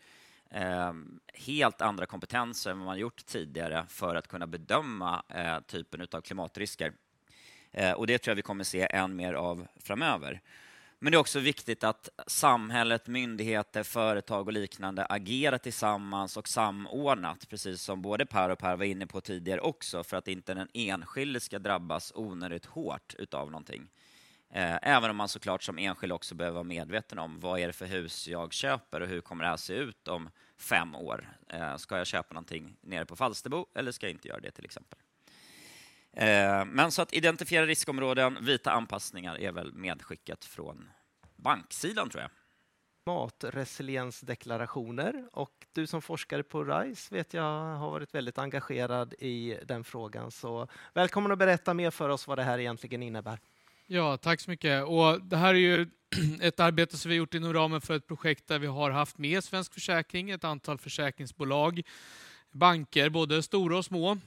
[1.34, 5.22] helt andra kompetenser än vad man gjort tidigare för att kunna bedöma
[5.66, 6.92] typen av klimatrisker.
[7.96, 10.40] Och det tror jag vi kommer se än mer av framöver.
[11.04, 17.48] Men det är också viktigt att samhället, myndigheter, företag och liknande agerar tillsammans och samordnat,
[17.48, 20.68] precis som både Per och Per var inne på tidigare också, för att inte den
[20.74, 23.88] enskilde ska drabbas onödigt hårt utav någonting.
[24.50, 27.72] Eh, även om man såklart som enskild också behöver vara medveten om vad är det
[27.72, 31.36] för hus jag köper och hur kommer det här se ut om fem år?
[31.48, 34.64] Eh, ska jag köpa någonting nere på Falsterbo eller ska jag inte göra det till
[34.64, 34.98] exempel?
[36.16, 40.90] Eh, men så att identifiera riskområden, vita anpassningar är väl medskicket från
[41.36, 42.30] banksidan tror jag.
[43.06, 49.84] Matresiliensdeklarationer och du som forskare på RISE vet jag har varit väldigt engagerad i den
[49.84, 50.30] frågan.
[50.30, 53.38] Så välkommen att berätta mer för oss vad det här egentligen innebär.
[53.86, 54.84] Ja, tack så mycket.
[54.84, 55.86] Och det här är ju
[56.40, 59.44] ett arbete som vi gjort inom ramen för ett projekt där vi har haft med
[59.44, 61.82] Svensk Försäkring, ett antal försäkringsbolag,
[62.52, 64.18] banker, både stora och små,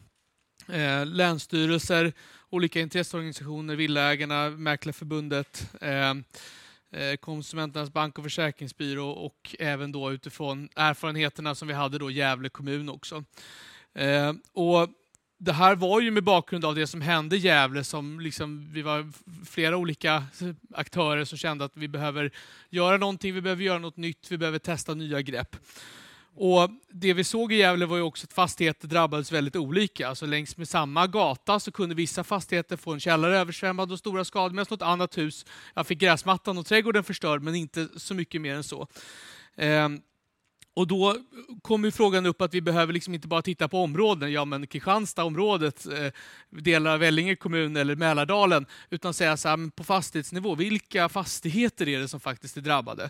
[0.69, 2.13] eh, länsstyrelser,
[2.49, 6.09] olika intresseorganisationer, Villaägarna, Mäklarförbundet, eh,
[6.91, 12.49] eh, Konsumenternas bank och försäkringsbyrå och även då utifrån erfarenheterna som vi hade då Gävle
[12.49, 13.23] kommun också.
[13.93, 14.89] Eh, och
[15.39, 18.81] det här var ju med bakgrund av det som hände i Gävle som liksom, vi
[18.81, 19.11] var
[19.45, 20.23] flera olika
[20.73, 22.31] aktörer som kände att vi behöver
[22.69, 25.55] göra någonting, vi behöver göra något nytt, vi behöver testa nya grepp.
[26.39, 30.07] Och Det vi såg i Gävle var ju också att fastigheter drabbades väldigt olika.
[30.07, 34.25] Alltså längs med samma gata så kunde vissa fastigheter få en källare översvämmad och stora
[34.25, 38.41] skador medan något annat hus jag fick gräsmattan och trädgården förstörd men inte så mycket
[38.41, 38.87] mer än så.
[39.55, 40.01] Ehm,
[40.77, 41.15] och då
[41.61, 45.85] kommer frågan upp att vi behöver liksom inte bara titta på områden, ja men Kristianstadsområdet,
[45.85, 46.11] eh,
[46.49, 51.99] delar av Vellinge kommun eller Mälardalen, utan säga så här, på fastighetsnivå, vilka fastigheter är
[51.99, 53.09] det som faktiskt är drabbade?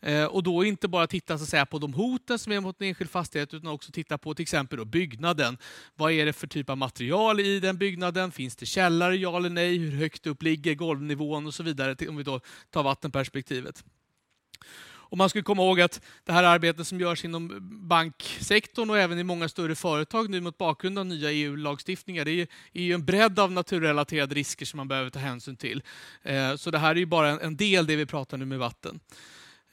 [0.00, 2.80] Eh, och då inte bara titta så att säga, på de hoten som är mot
[2.80, 5.58] en enskild fastighet, utan också titta på till exempel då byggnaden.
[5.94, 8.32] Vad är det för typ av material i den byggnaden?
[8.32, 9.76] Finns det källare, ja eller nej?
[9.76, 13.84] Hur högt upp ligger golvnivån och så vidare, om vi då tar vattenperspektivet.
[15.08, 19.18] Och man ska komma ihåg att det här arbetet som görs inom banksektorn och även
[19.18, 23.38] i många större företag nu mot bakgrund av nya EU-lagstiftningar, det är, ju en bredd
[23.38, 25.82] av naturrelaterade risker som man behöver ta hänsyn till.
[26.22, 29.00] Eh, så det här är ju bara en del det vi pratar nu med vatten.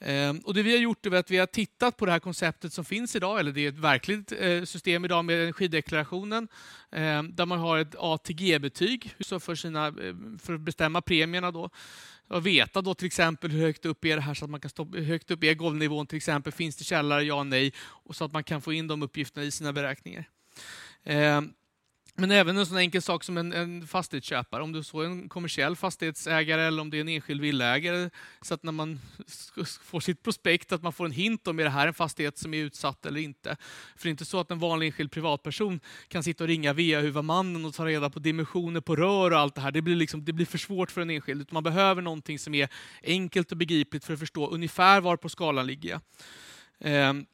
[0.06, 2.72] Ehm, och det vi har gjort är att vi har tittat på det här konceptet
[2.72, 6.48] som finns idag, eller det är ett verkligt eh, system idag med energideklarationen,
[6.92, 11.50] ehm, där man har ett ATG-betyg för, eh, för att bestämma premierna.
[11.50, 11.70] Då
[12.28, 14.70] och veta då till exempel hur högt upp är det här så att man kan
[14.70, 16.52] stoppa, hur högt upp är golvnivån till exempel.
[16.52, 17.22] Finns det källare?
[17.22, 17.72] Ja, nej.
[17.78, 20.28] Och så att man kan få in de uppgifterna i sina beräkningar.
[21.04, 21.52] Ehm,
[22.16, 25.28] men även en sån enkel sak som en, en fastighetsköpare, om du så är en
[25.28, 28.10] kommersiell fastighetsägare eller om det är en enskild villaägare,
[28.42, 29.00] så att när man
[29.82, 32.54] får sitt prospekt att man får en hint om är det här en fastighet som
[32.54, 33.56] är utsatt eller inte.
[33.96, 37.64] För det är inte så att en vanlig enskild privatperson kan sitta och ringa VA-huvudmannen
[37.64, 39.70] och ta reda på dimensioner på rör och allt det här.
[39.70, 41.40] Det blir, liksom, det blir för svårt för en enskild.
[41.40, 42.68] Utan man behöver någonting som är
[43.02, 46.00] enkelt och begripligt för att förstå ungefär var på skalan ligger jag.
[46.80, 47.26] Ehm,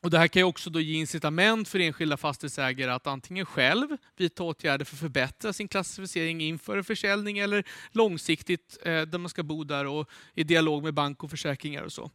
[0.00, 3.88] och det här kan ju också då ge incitament för enskilda fastighetsägare att antingen själv
[4.16, 9.28] vidta åtgärder för att förbättra sin klassificering inför en försäljning eller långsiktigt eh, där man
[9.28, 12.10] ska bo där och i dialog med bank och försäkringar och så.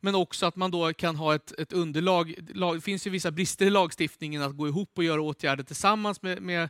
[0.00, 2.34] Men också att man då kan ha ett, ett underlag.
[2.74, 6.42] Det finns ju vissa brister i lagstiftningen att gå ihop och göra åtgärder tillsammans med,
[6.42, 6.68] med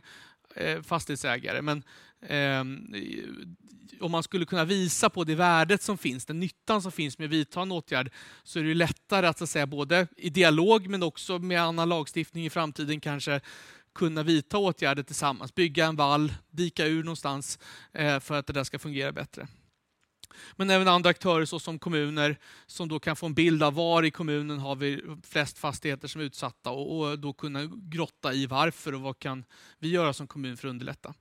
[0.55, 1.61] eh, fastighetsägare.
[1.61, 1.83] Men
[2.27, 2.93] Ehm,
[4.01, 7.25] om man skulle kunna visa på det värdet som finns, den nyttan som finns med
[7.25, 8.11] att vidta en åtgärd,
[8.43, 11.89] så är det lättare att, så att säga, både i dialog men också med annan
[11.89, 13.41] lagstiftning i framtiden kanske
[13.95, 17.59] kunna vidta åtgärder tillsammans, bygga en vall, dika ur någonstans
[17.93, 19.47] eh, för att det där ska fungera bättre.
[20.55, 24.11] Men även andra aktörer såsom kommuner som då kan få en bild av var i
[24.11, 28.93] kommunen har vi flest fastigheter som är utsatta och, och då kunna grotta i varför
[28.93, 29.45] och vad kan
[29.79, 31.13] vi göra som kommun för att underlätta.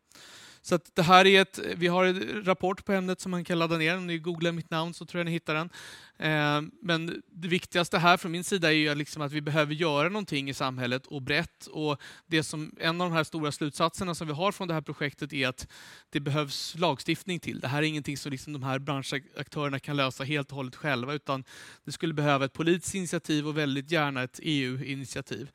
[0.64, 3.77] Så det här är ett, vi har en rapport på ämnet som man kan ladda
[3.77, 3.96] ner.
[3.96, 5.70] Om ni googlar mitt namn så tror jag ni hittar den.
[6.18, 10.09] Eh, men det viktigaste här från min sida är ju liksom att vi behöver göra
[10.09, 11.66] någonting i samhället och brett.
[11.66, 14.81] Och det som, en av de här stora slutsatserna som vi har från det här
[14.81, 15.68] projektet är att
[16.11, 17.61] det behövs lagstiftning till.
[17.61, 21.14] Det här är ingenting som liksom de här branschaktörerna kan lösa helt och hållet själva
[21.14, 21.44] utan
[21.85, 25.51] det skulle behöva ett politiskt initiativ och väldigt gärna ett EU-initiativ.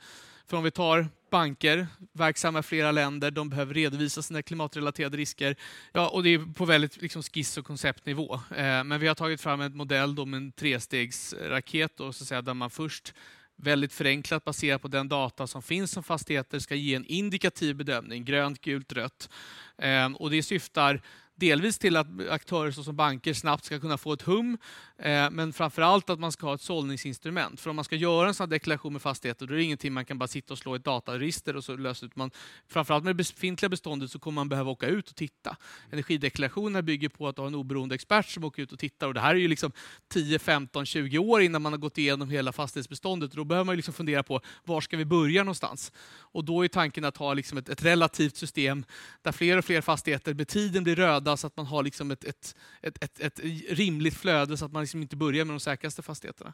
[0.49, 5.55] För om vi tar banker, verksamma i flera länder, de behöver redovisa sina klimatrelaterade risker.
[5.91, 8.33] Ja, och det är på väldigt liksom, skiss och konceptnivå.
[8.33, 12.27] Eh, men vi har tagit fram en modell då med en trestegsraket då, så att
[12.27, 13.13] säga, där man först
[13.55, 18.25] väldigt förenklat baserat på den data som finns som fastigheter ska ge en indikativ bedömning,
[18.25, 19.29] grönt, gult, rött.
[19.77, 21.01] Eh, och det syftar
[21.37, 24.57] delvis till att aktörer såsom banker snabbt ska kunna få ett hum,
[24.97, 27.59] eh, men framför allt att man ska ha ett sållningsinstrument.
[27.59, 30.05] För om man ska göra en sån deklaration med fastigheter, då är det ingenting man
[30.05, 32.15] kan bara sitta och slå i ett dataregister och så lösa ut.
[32.15, 32.31] Man,
[32.67, 35.57] framförallt med det befintliga beståndet så kommer man behöva åka ut och titta.
[35.91, 39.07] Energideklarationer bygger på att ha en oberoende expert som åker ut och tittar.
[39.07, 39.71] Och det här är ju liksom
[40.07, 43.31] 10, 15, 20 år innan man har gått igenom hela fastighetsbeståndet.
[43.31, 45.91] Då behöver man liksom fundera på var ska vi börja någonstans?
[46.19, 48.85] Och då är tanken att ha liksom ett, ett relativt system
[49.21, 52.11] där fler och fler fastigheter med tiden blir röda flöda så att man har liksom
[52.11, 55.59] ett, ett, ett, ett, ett rimligt flöde så att man liksom inte börjar med de
[55.59, 56.53] säkraste fastigheterna.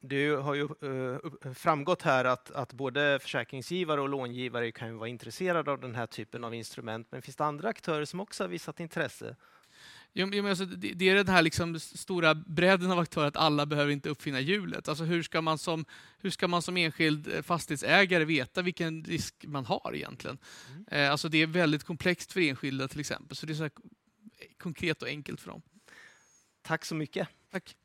[0.00, 5.70] Det har ju eh, framgått här att, att både försäkringsgivare och långivare kan vara intresserade
[5.70, 7.08] av den här typen av instrument.
[7.10, 9.36] Men finns det andra aktörer som också har visat intresse?
[10.14, 13.92] Jo, men alltså, det är den här liksom stora bredden av aktörer, att alla behöver
[13.92, 14.88] inte uppfinna hjulet.
[14.88, 15.84] Alltså, hur, ska man som,
[16.18, 20.38] hur ska man som enskild eh, fastighetsägare veta vilken risk man har egentligen?
[20.70, 20.84] Mm.
[20.90, 23.70] Eh, alltså, det är väldigt komplext för enskilda till exempel, så det är så
[24.58, 25.62] konkret och enkelt för dem.
[26.62, 27.28] Tack så mycket.
[27.50, 27.76] Tack.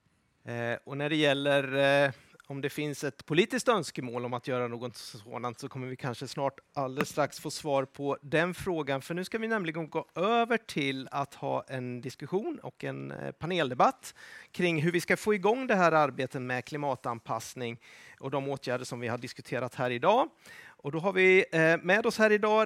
[0.44, 2.12] Eh, och när det gäller eh,
[2.50, 6.28] om det finns ett politiskt önskemål om att göra något sådant så kommer vi kanske
[6.28, 9.02] snart alldeles strax få svar på den frågan.
[9.02, 13.32] För nu ska vi nämligen gå över till att ha en diskussion och en eh,
[13.32, 14.14] paneldebatt
[14.52, 17.80] kring hur vi ska få igång det här arbetet med klimatanpassning
[18.20, 20.30] och de åtgärder som vi har diskuterat här idag.
[20.68, 22.66] Och då har vi eh, med oss här idag...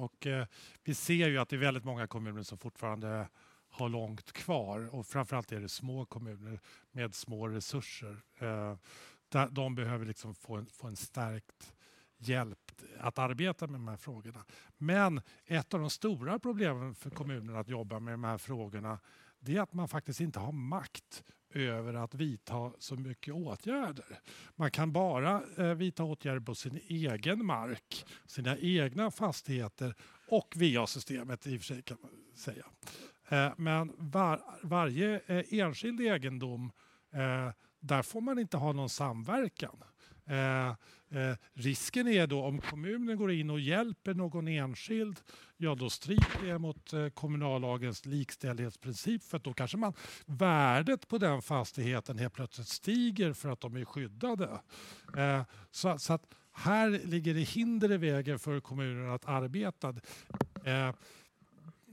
[0.00, 0.46] Och eh,
[0.84, 3.28] vi ser ju att det är väldigt många kommuner som fortfarande
[3.76, 6.60] har långt kvar och framförallt är det små kommuner
[6.92, 8.22] med små resurser.
[8.38, 8.76] Eh,
[9.50, 11.74] de behöver liksom få en, få en stärkt
[12.18, 14.44] hjälp att arbeta med de här frågorna.
[14.78, 18.98] Men ett av de stora problemen för kommunerna att jobba med de här frågorna
[19.40, 24.20] det är att man faktiskt inte har makt över att vidta så mycket åtgärder.
[24.54, 29.94] Man kan bara eh, vidta åtgärder på sin egen mark, sina egna fastigheter
[30.28, 32.66] och VA-systemet i och för sig kan man säga.
[33.28, 36.72] Eh, men var, varje eh, enskild egendom,
[37.12, 39.84] eh, där får man inte ha någon samverkan.
[41.54, 45.20] risken är då om kommunen går in och hjälper någon enskild,
[45.56, 49.92] ja då strider det mot kommunallagens likställighetsprincip för då kanske man,
[50.26, 54.60] värdet på den fastigheten helt plötsligt stiger för att de är skyddade.
[55.70, 59.94] så, så att här ligger det hinder i vägen för kommunen att arbeta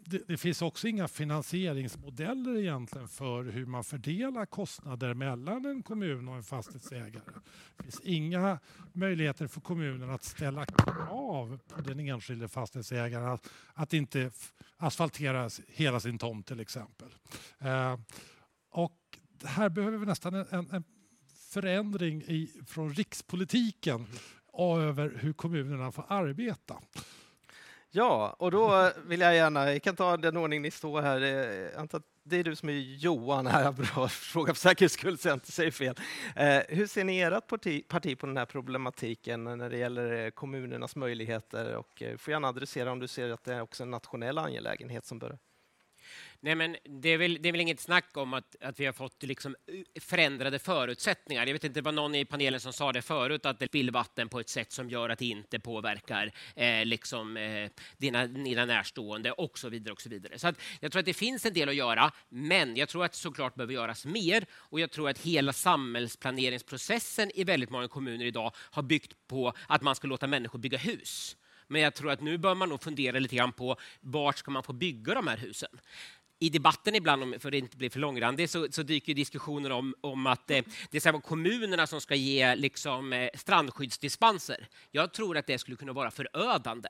[0.05, 6.27] det, det, finns också inga finansieringsmodeller egentligen för hur man fördelar kostnader mellan en kommun
[6.27, 7.33] och en fastighetsägare.
[7.77, 8.59] Det finns inga
[8.93, 14.31] möjligheter för kommunen att ställa krav på den enskilde fastighetsägaren att, att inte
[14.77, 17.09] asfaltera hela sin tomt till exempel.
[17.59, 17.99] Eh,
[18.69, 18.99] och
[19.43, 20.83] här behöver vi nästan en, en
[21.53, 24.07] förändring i, från rikspolitiken
[24.59, 26.81] över hur kommunerna får arbeta.
[27.95, 31.21] Ja, och då vill jag gärna, jag kan ta den ordning ni står här.
[31.21, 33.71] Eh, det är du som är Johan här.
[33.93, 35.95] Bra fråga för säkerhets skull så jag inte säger fel.
[36.35, 40.29] Eh, hur ser ni ert parti, parti, på den här problematiken när det gäller eh,
[40.29, 41.75] kommunernas möjligheter?
[41.75, 45.19] Och får gärna adressera om du ser att det är också en nationell angelägenhet som
[45.19, 45.37] bör
[46.45, 48.93] Nej, men det är väl, det är väl inget snack om att, att vi har
[48.93, 51.45] fått liksom eh, förändrade förutsättningar.
[51.45, 54.29] Jag vet inte, det var någon i panelen som sa det förut, att det spillvatten
[54.29, 59.31] på ett sätt som gör att det inte påverkar eh, liksom, eh, dina, dina närstående
[59.31, 59.93] och så vidare.
[59.93, 60.39] och Så vidare.
[60.39, 63.15] Så att jag tror att det finns en del att göra, men jag tror att
[63.15, 68.51] såklart behöver göras mer och jag tror att hela samhällsplaneringsprocessen i väldigt många kommuner idag
[68.55, 71.37] har byggt på att man ska låta människor bygga hus.
[71.67, 74.63] Men jag tror att nu bör man nog fundera lite grann på var ska man
[74.63, 75.69] få bygga de här husen?
[76.43, 80.27] I debatten ibland, för att inte bli för långrandig, så, så dyker diskussioner om, om
[80.27, 84.67] att eh, det ska vara kommunerna som ska ge liksom, eh, strandskyddsdispenser.
[84.91, 86.89] Jag tror att det skulle kunna vara förödande.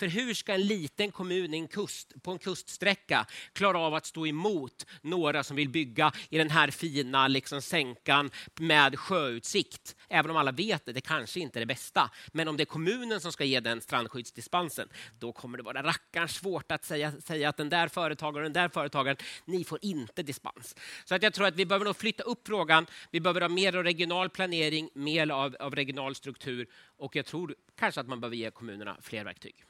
[0.00, 4.26] För hur ska en liten kommun en kust, på en kuststräcka klara av att stå
[4.26, 8.30] emot några som vill bygga i den här fina liksom, sänkan
[8.60, 9.96] med sjöutsikt?
[10.08, 12.10] Även om alla vet det, det kanske inte är det bästa.
[12.32, 14.88] Men om det är kommunen som ska ge den strandskyddsdispensen,
[15.18, 18.62] då kommer det vara rackarns svårt att säga, säga att den där företagaren och den
[18.62, 20.76] där företagaren, ni får inte dispens.
[21.04, 22.86] Så att jag tror att vi behöver nog flytta upp frågan.
[23.10, 27.54] Vi behöver ha mer av regional planering, mer av, av regional struktur och jag tror
[27.78, 29.64] kanske att man behöver ge kommunerna fler verktyg.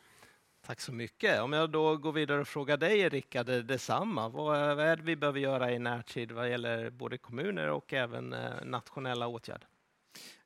[0.66, 1.40] Tack så mycket.
[1.40, 4.28] Om jag då går vidare och frågar dig, Rickard, detsamma.
[4.28, 8.64] Vad, är det vi behöver göra i närtid vad gäller både kommuner och även eh,
[8.64, 9.69] nationella åtgärder?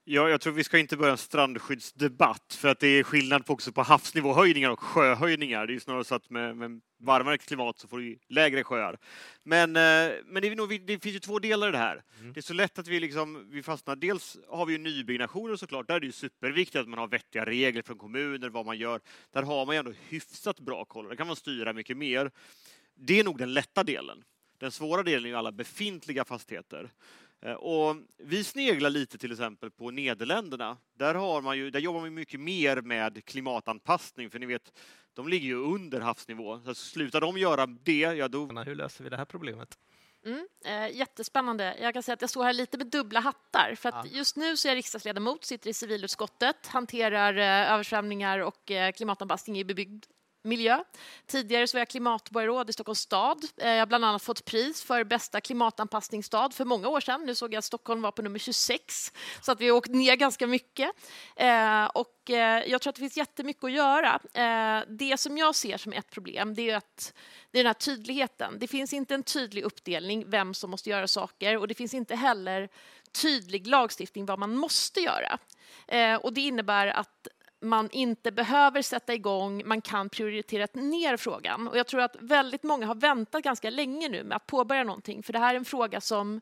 [0.07, 3.53] Ja, jag tror vi ska inte börja en strandskyddsdebatt för att det är skillnad på
[3.53, 5.67] också på havsnivåhöjningar och sjöhöjningar.
[5.67, 8.99] Det är ju snarare så att med, med varmare klimat så får du lägre sjöar.
[9.43, 12.03] Men, eh, men det, nog, det, finns ju två delar i det här.
[12.21, 12.33] Mm.
[12.33, 13.97] Det är så lätt att vi, liksom, vi fastnar.
[13.97, 15.89] Dels har vi ju nybyggnationer såklart.
[15.89, 19.01] Där är det ju superviktigt att man har vettiga regler från kommuner, vad man gör.
[19.33, 21.09] Där har man ju ändå hyfsat bra koll.
[21.09, 22.31] Där kan man styra mycket mer.
[22.95, 24.25] Det är nog den lätta delen.
[24.59, 26.91] Den svåra delen är ju alla befintliga fastigheter.
[27.45, 30.77] Eh, och vi sneglar lite till exempel på Nederländerna.
[30.95, 34.73] Där, har man ju, där jobbar man mycket mer med klimatanpassning, för ni vet,
[35.15, 36.61] de ligger ju under havsnivå.
[36.65, 38.47] Så slutar de göra det, ja då...
[38.47, 39.79] Hur löser vi det här problemet?
[40.27, 41.77] Mm, eh, jättespännande.
[41.81, 43.75] Jag kan säga att jag står här lite med dubbla hattar.
[43.75, 48.71] För att just nu så är jag riksdagsledamot, sitter i civilutskottet, hanterar eh, översvämningar och
[48.71, 50.05] eh, klimatanpassning i bebyggd
[50.45, 50.85] miljö.
[51.27, 53.45] Tidigare så var jag klimatborgarråd i Stockholms stad.
[53.57, 57.23] Eh, jag har bland annat fått pris för bästa klimatanpassningsstad för många år sedan.
[57.27, 60.17] Nu såg jag att Stockholm var på nummer 26, så att vi har åkt ner
[60.17, 60.91] ganska mycket.
[61.37, 64.21] Eh, och eh, jag tror att det finns jättemycket att göra.
[64.89, 67.15] Det som jag ser som ett problem det är att
[67.51, 68.59] det är den här tydligheten.
[68.59, 72.17] Det finns inte en tydlig uppdelning vem som måste göra saker och det finns inte
[72.17, 72.69] heller
[73.23, 75.39] tydlig lagstiftning vad man måste göra.
[76.21, 77.29] Och det innebär att
[77.65, 81.69] man inte behöver sätta igång, man kan prioritera ner frågan.
[81.69, 85.23] Och jag tror att väldigt många har väntat ganska länge nu med att påbörja någonting,
[85.23, 86.41] för det här är en fråga som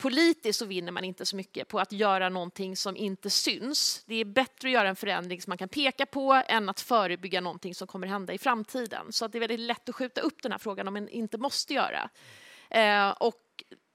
[0.00, 4.04] politiskt så vinner man inte så mycket på att göra någonting som inte syns.
[4.06, 7.40] Det är bättre att göra en förändring som man kan peka på än att förebygga
[7.40, 9.12] någonting som kommer hända i framtiden.
[9.12, 11.38] Så att det är väldigt lätt att skjuta upp den här frågan om man inte
[11.38, 12.10] måste göra.
[12.70, 13.49] Eh, och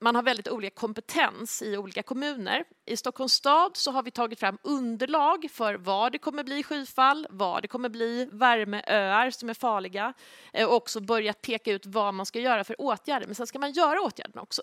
[0.05, 2.63] man har väldigt olika kompetens i olika kommuner.
[2.85, 7.27] I Stockholms stad så har vi tagit fram underlag för var det kommer bli skyfall,
[7.29, 10.13] var det kommer bli värmeöar som är farliga
[10.53, 13.25] eh, och också börjat peka ut vad man ska göra för åtgärder.
[13.25, 14.61] Men sen ska man göra åtgärderna också.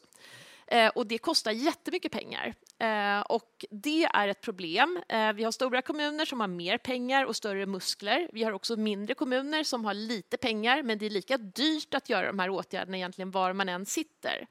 [0.67, 2.55] Eh, och det kostar jättemycket pengar.
[2.79, 5.01] Eh, och det är ett problem.
[5.35, 8.29] Vi har stora kommuner som har mer pengar och större muskler.
[8.33, 12.11] Vi har också mindre kommuner som har lite pengar, men det är lika dyrt att
[12.11, 14.47] göra de här åtgärderna egentligen var man än sitter.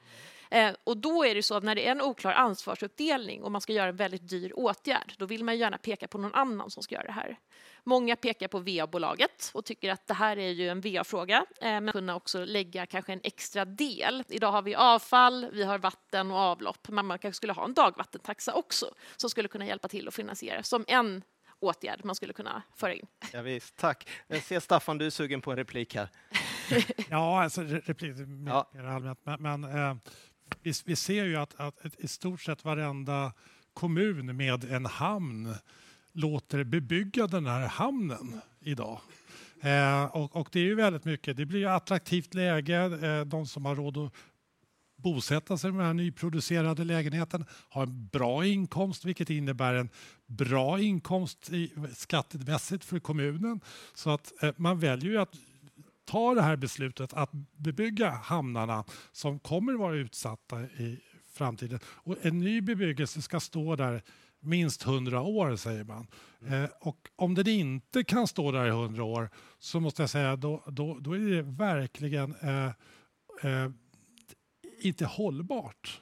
[0.51, 3.61] Eh, och då är det så att när det är en oklar ansvarsuppdelning och man
[3.61, 6.83] ska göra en väldigt dyr åtgärd, då vill man gärna peka på någon annan som
[6.83, 7.39] ska göra det här.
[7.83, 11.91] Många pekar på VA-bolaget och tycker att det här är ju en VA-fråga, eh, men
[11.91, 14.23] kunna också lägga kanske en extra del.
[14.27, 17.73] Idag har vi avfall, vi har vatten och avlopp, men man kanske skulle ha en
[17.73, 18.85] dagvattentaxa också
[19.17, 21.23] som skulle kunna hjälpa till att finansiera som en
[21.59, 23.07] åtgärd man skulle kunna föra in.
[23.33, 24.09] Ja, visst, tack.
[24.27, 26.09] Jag ser Staffan, du är sugen på en replik här.
[27.09, 28.69] ja, alltså replik mer, ja.
[28.75, 29.19] allmänt.
[29.23, 29.95] Men, men eh,
[30.61, 33.33] vi, vi ser ju att, att i stort sett varenda
[33.73, 35.53] kommun med en hamn
[36.11, 39.01] låter bebygga den här hamnen idag.
[39.61, 42.77] Eh, och, och, det är ju väldigt mycket, det blir attraktivt läge.
[43.07, 44.13] Eh, de som har råd att
[44.95, 49.89] bosätta sig i den här nyproducerade lägenheten har en bra inkomst vilket innebär en
[50.27, 53.59] bra inkomst i, skattemässigt för kommunen.
[53.93, 55.35] Så att eh, man väljer ju att
[56.11, 60.99] ta det här beslutet att bebygga hamnarna som kommer vara utsatta i
[61.33, 61.79] framtiden.
[61.85, 64.03] Och en ny bebyggelse ska stå där
[64.39, 66.07] minst 100 år, säger man.
[66.47, 70.35] Eh, och om den inte kan stå där i 100 år så måste jag säga
[70.35, 72.65] då, då, då är det verkligen eh,
[73.43, 73.71] eh,
[74.81, 76.01] inte hållbart.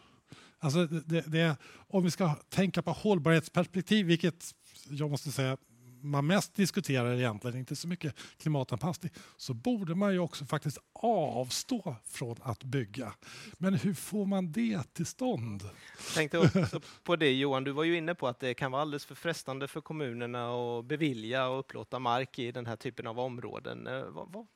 [0.60, 1.58] Alltså det, det,
[1.88, 4.56] om vi ska tänka på hållbarhetsperspektiv, vilket
[4.90, 5.58] jag måste säga
[6.02, 11.96] man mest diskuterar egentligen inte så mycket klimatanpassning så borde man ju också faktiskt avstå
[12.06, 13.14] från att bygga.
[13.58, 15.64] Men hur får man det till stånd?
[15.64, 18.82] Jag tänkte också på det Johan, du var ju inne på att det kan vara
[18.82, 23.20] alldeles för frestande för kommunerna att bevilja och upplåta mark i den här typen av
[23.20, 23.88] områden.
[23.88, 24.04] Eh,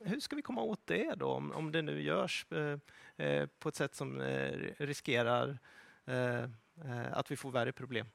[0.04, 2.78] hur ska vi komma åt det då, om det nu görs eh,
[3.26, 4.20] eh, på ett sätt som
[4.78, 5.58] riskerar
[7.12, 8.06] att vi får värre problem?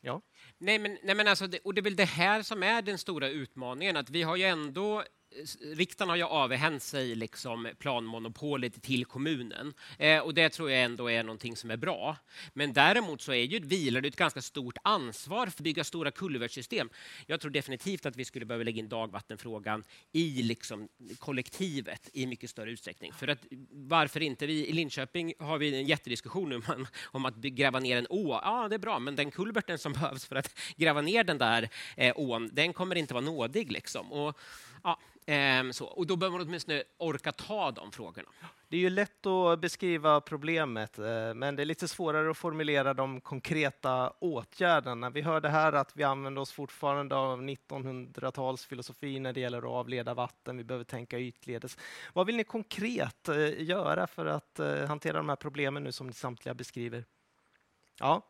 [0.00, 0.22] Ja.
[0.58, 2.98] Nej, men, nej, men alltså, det, och det är väl det här som är den
[2.98, 5.04] stora utmaningen, att vi har ju ändå
[5.60, 11.10] riksdagen har ju avhänt sig liksom planmonopolet till kommunen eh, och det tror jag ändå
[11.10, 12.16] är någonting som är bra.
[12.52, 16.10] Men däremot så är ju, vilar det ett ganska stort ansvar för att bygga stora
[16.10, 16.90] kulvertsystem.
[17.26, 22.50] Jag tror definitivt att vi skulle behöva lägga in dagvattenfrågan i liksom kollektivet i mycket
[22.50, 23.12] större utsträckning.
[23.12, 24.46] För att varför inte?
[24.46, 28.40] Vi, I Linköping har vi en jättediskussion nu om, om att gräva ner en å.
[28.42, 31.68] Ja, det är bra, men den kulverten som behövs för att gräva ner den där
[31.96, 33.72] eh, ån, den kommer inte vara nådig.
[33.72, 34.12] Liksom.
[34.12, 34.38] Och,
[34.82, 34.98] ja,
[35.30, 35.86] Ehm, så.
[35.86, 38.28] Och då behöver man åtminstone orka ta de frågorna.
[38.68, 42.94] Det är ju lätt att beskriva problemet, eh, men det är lite svårare att formulera
[42.94, 45.10] de konkreta åtgärderna.
[45.10, 50.14] Vi hörde här att vi använder oss fortfarande av 1900-talsfilosofi när det gäller att avleda
[50.14, 50.56] vatten.
[50.56, 51.78] Vi behöver tänka ytledes.
[52.12, 56.06] Vad vill ni konkret eh, göra för att eh, hantera de här problemen nu som
[56.06, 57.04] ni samtliga beskriver?
[58.00, 58.22] Ja,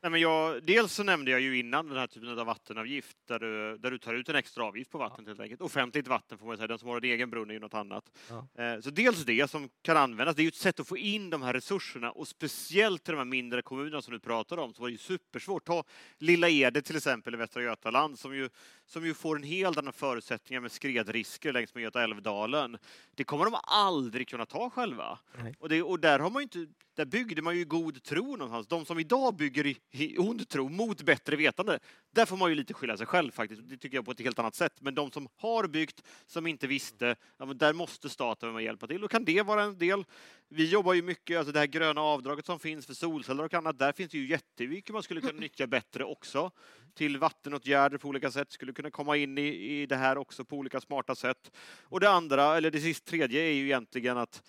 [0.00, 3.38] Nej, men jag, dels så nämnde jag ju innan den här typen av vattenavgift där
[3.38, 5.30] du, där du tar ut en extra avgift på vattnet ja.
[5.30, 5.60] helt enkelt.
[5.60, 8.04] Offentligt vatten får man säga, den som har en egen brunn är ju något annat.
[8.28, 8.64] Ja.
[8.64, 11.30] Eh, så dels det som kan användas, det är ju ett sätt att få in
[11.30, 14.82] de här resurserna och speciellt till de här mindre kommunerna som du pratar om så
[14.82, 15.66] var det ju supersvårt.
[15.66, 15.84] Ta
[16.18, 18.48] Lilla Ede till exempel i Västra Götaland som ju,
[18.88, 22.78] som ju får en helt annan förutsättningar med skredrisker längs med Göta älvdalen.
[23.14, 25.18] Det kommer de aldrig kunna ta själva.
[25.58, 26.66] Och, det, och där har man inte
[26.98, 28.66] där byggde man ju i god tro någonstans.
[28.66, 31.78] De som idag bygger i, i ond tro mot bättre vetande,
[32.10, 33.62] där får man ju lite skylla sig själv faktiskt.
[33.64, 34.72] Det tycker jag på ett helt annat sätt.
[34.80, 39.04] Men de som har byggt, som inte visste, ja, där måste staten hjälpa till.
[39.04, 40.04] Och kan det vara en del?
[40.50, 43.78] Vi jobbar ju mycket, alltså det här gröna avdraget som finns för solceller och annat,
[43.78, 46.50] där finns det ju jättemycket man skulle kunna nyttja bättre också.
[46.94, 50.56] Till vattenåtgärder på olika sätt, skulle kunna komma in i, i det här också på
[50.56, 51.50] olika smarta sätt.
[51.82, 54.42] Och det andra, eller det sist, tredje, är ju egentligen att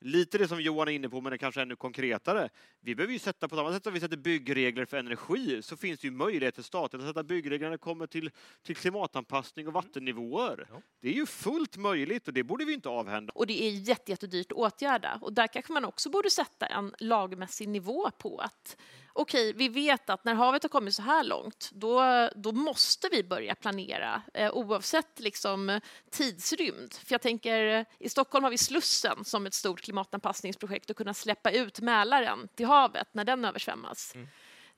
[0.00, 2.48] Lite det som Johan är inne på, men det kanske ännu konkretare.
[2.80, 6.00] Vi behöver ju sätta, på samma sätt som vi sätter byggregler för energi, så finns
[6.00, 8.30] det ju möjlighet för staten att sätta byggregler när det kommer till,
[8.62, 10.66] till klimatanpassning och vattennivåer.
[10.70, 10.82] Ja.
[11.00, 13.32] Det är ju fullt möjligt och det borde vi inte avhända.
[13.34, 15.18] Och det är jättedyrt att åtgärda.
[15.22, 18.76] Och där kanske man också borde sätta en lagmässig nivå på att
[19.16, 23.22] okej, vi vet att när havet har kommit så här långt, då, då måste vi
[23.22, 26.94] börja planera eh, oavsett liksom, tidsrymd.
[26.94, 31.50] För jag tänker, i Stockholm har vi Slussen som ett stort klimatanpassningsprojekt att kunna släppa
[31.50, 34.14] ut Mälaren till havet när den översvämmas.
[34.14, 34.28] Mm.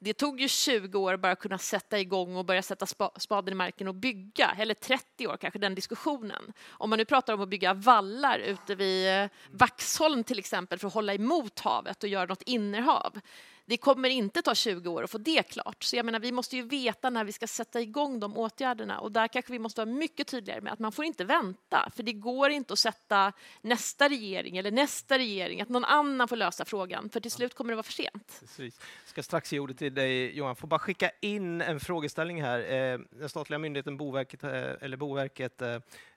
[0.01, 3.53] Det tog ju 20 år bara att kunna sätta igång och börja sätta spa spaden
[3.53, 6.53] i marken och bygga, eller 30 år kanske, den diskussionen.
[6.69, 10.87] Om man nu pratar om att bygga vallar ute vid eh, Vaxholm till exempel för
[10.87, 13.21] att hålla emot havet och göra något innerhav
[13.69, 15.85] det kommer inte ta 20 år att få det klart.
[15.85, 19.13] Så jag menar, vi måste ju veta när vi ska sätta igång de åtgärderna och
[19.13, 22.13] där kanske vi måste vara mycket tydligare med att man får inte vänta, för det
[22.13, 27.11] går inte att sätta nästa regering eller nästa regering, att någon annan får lösa frågan,
[27.11, 28.37] för till slut kommer det vara för sent.
[28.41, 28.81] Precis.
[28.81, 32.59] Jag ska strax ge ordet till dig Johan, får bara skicka in en frågeställning här.
[32.59, 34.51] Eh, den statliga myndigheten Boverket, eh,
[34.81, 35.63] eller Boverket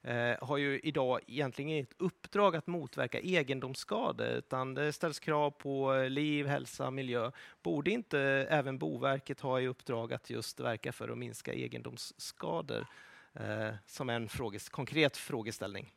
[0.03, 5.93] eh, har ju idag egentligen inget uppdrag att motverka egendomsskador, utan det ställs krav på
[6.09, 7.31] liv, hälsa, miljö.
[7.63, 12.85] Borde inte även Boverket ha i uppdrag att just verka för att minska egendomsskador
[13.33, 15.93] eh, som en fråges konkret frågeställning?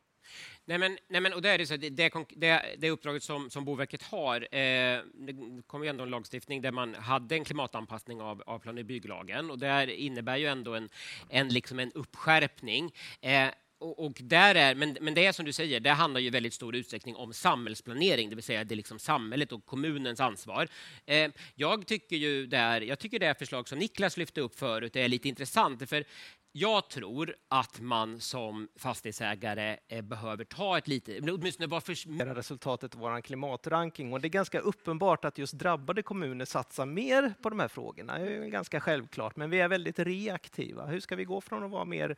[0.65, 1.89] Nej men, nej men och det, är det, så, det,
[2.35, 6.71] det, det uppdraget som, som Boverket har, eh, det kom ju ändå en lagstiftning där
[6.71, 10.89] man hade en klimatanpassning av, av plan och bygglagen och det innebär ju ändå en,
[11.29, 12.91] en, liksom en uppskärpning.
[13.21, 13.49] Eh,
[13.79, 16.53] och, och, där är, men, men det är som du säger, det handlar ju väldigt
[16.53, 20.67] stor utsträckning om samhällsplanering, det vill säga det är liksom samhället och kommunens ansvar.
[21.05, 25.07] Eh, jag tycker ju där, jag tycker det förslag som Niklas lyfte upp förut är
[25.07, 26.05] lite intressant, för
[26.57, 32.35] jag tror att man som fastighetsägare eh, behöver ta ett lite, åtminstone varför...
[32.35, 37.33] resultatet av vår klimatranking och det är ganska uppenbart att just drabbade kommuner satsar mer
[37.41, 38.19] på de här frågorna.
[38.19, 40.85] Det är ganska självklart, men vi är väldigt reaktiva.
[40.85, 42.15] Hur ska vi gå från att vara mer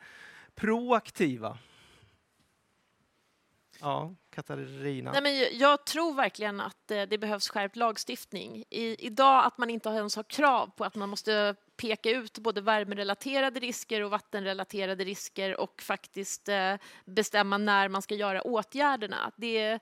[0.58, 1.58] proaktiva?
[3.80, 5.12] Ja, Katarina?
[5.12, 8.64] Nej, men jag tror verkligen att eh, det behövs skärpt lagstiftning.
[8.70, 12.60] I, idag att man inte ens har krav på att man måste peka ut både
[12.60, 19.32] värmerelaterade risker och vattenrelaterade risker och faktiskt eh, bestämma när man ska göra åtgärderna.
[19.36, 19.78] Det,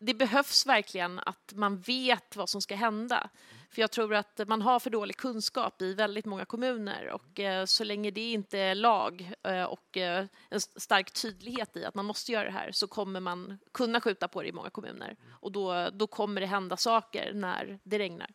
[0.00, 3.30] det behövs verkligen att man vet vad som ska hända.
[3.70, 7.64] För jag tror att man har för dålig kunskap i väldigt många kommuner och eh,
[7.64, 12.04] så länge det inte är lag eh, och eh, en stark tydlighet i att man
[12.04, 15.52] måste göra det här så kommer man kunna skjuta på det i många kommuner och
[15.52, 18.30] då, då kommer det hända saker när det regnar.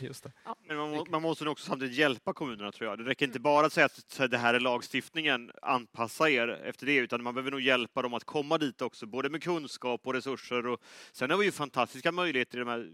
[0.00, 0.32] Just det.
[0.44, 0.56] Ja.
[0.68, 2.98] Men man, må, man måste nog också samtidigt hjälpa kommunerna tror jag.
[2.98, 6.96] Det räcker inte bara att säga att det här är lagstiftningen, anpassa er efter det,
[6.96, 10.66] utan man behöver nog hjälpa dem att komma dit också, både med kunskap och resurser.
[10.66, 10.80] Och
[11.12, 12.92] sen har vi ju fantastiska möjligheter i de här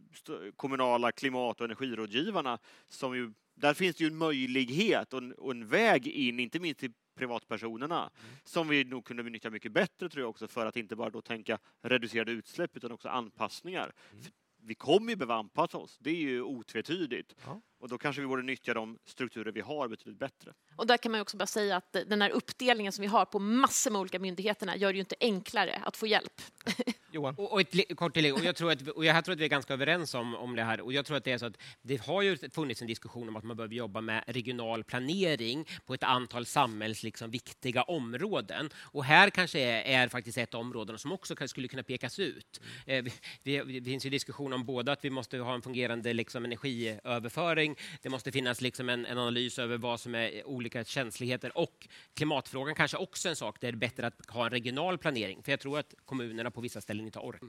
[0.57, 2.59] kommunala klimat och energirådgivarna.
[2.89, 6.61] Som ju, där finns det ju en möjlighet och en, och en väg in, inte
[6.61, 8.11] minst till privatpersonerna,
[8.45, 11.23] som vi nog kunde nyttja mycket bättre tror jag också, för att inte bara då
[11.23, 13.93] tänka reducerade utsläpp utan också anpassningar.
[14.23, 14.33] För
[14.63, 17.35] vi kommer ju behöva anpassa oss, det är ju otvetydigt.
[17.45, 17.61] Ja.
[17.79, 20.53] Och då kanske vi borde nyttja de strukturer vi har betydligt bättre.
[20.77, 23.25] Och där kan man ju också bara säga att den här uppdelningen som vi har
[23.25, 26.43] på massor med olika myndigheterna gör det ju inte enklare att få hjälp.
[27.13, 27.35] Johan?
[27.35, 29.49] Och, och ett kort tillägg, och jag tror att, och jag tror att vi är
[29.49, 30.81] ganska överens om, om det här.
[30.81, 33.37] Och jag tror att det är så att det har ju funnits en diskussion om
[33.37, 38.71] att man behöver jobba med regional planering på ett antal samhälls liksom, viktiga områden.
[38.77, 42.19] Och här kanske är, är faktiskt ett av områdena som också kan, skulle kunna pekas
[42.19, 42.61] ut.
[42.87, 46.13] Eh, vi, vi, det finns ju diskussion om både att vi måste ha en fungerande
[46.13, 51.59] liksom, energiöverföring, det måste finnas liksom, en, en analys över vad som är olika känsligheter
[51.59, 55.43] och klimatfrågan kanske också en sak där det är bättre att ha en regional planering.
[55.43, 57.49] För jag tror att kommunerna på vissa ställen inte orkar.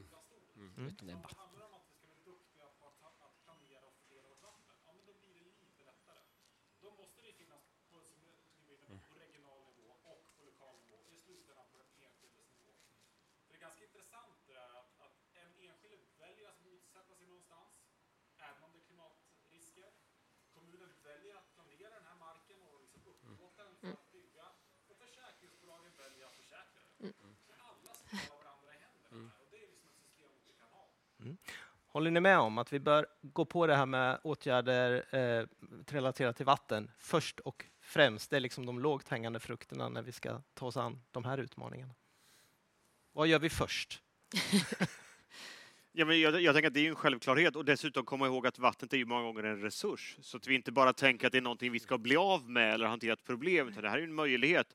[0.55, 0.87] Mm.
[0.87, 1.50] Utan det är bara-
[31.93, 35.45] Håller ni med om att vi bör gå på det här med åtgärder eh,
[35.87, 38.29] relaterat till vatten först och främst?
[38.29, 41.37] Det är liksom de lågt hängande frukterna när vi ska ta oss an de här
[41.37, 41.93] utmaningarna.
[43.11, 44.01] Vad gör vi först?
[45.93, 48.59] Ja, men jag, jag tänker att det är en självklarhet och dessutom komma ihåg att
[48.59, 50.17] vattnet är ju många gånger en resurs.
[50.21, 52.73] Så att vi inte bara tänker att det är någonting vi ska bli av med
[52.73, 54.73] eller hantera ett problem, utan det här är en möjlighet.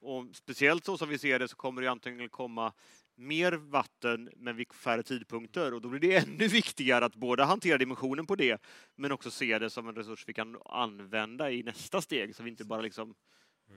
[0.00, 2.72] Och speciellt så som vi ser det så kommer det antingen komma
[3.18, 7.78] mer vatten men vid färre tidpunkter och då blir det ännu viktigare att både hantera
[7.78, 8.62] dimensionen på det
[8.96, 12.50] men också se det som en resurs vi kan använda i nästa steg så vi
[12.50, 13.14] inte bara liksom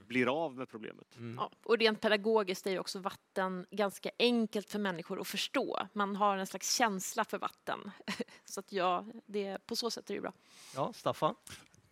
[0.06, 1.06] blir av med problemet.
[1.36, 5.88] Ja, och rent pedagogiskt är ju också vatten ganska enkelt för människor att förstå.
[5.92, 7.90] Man har en slags känsla för vatten.
[8.44, 10.32] Så att ja, det, på så sätt är det bra.
[10.74, 11.34] Ja, Staffan?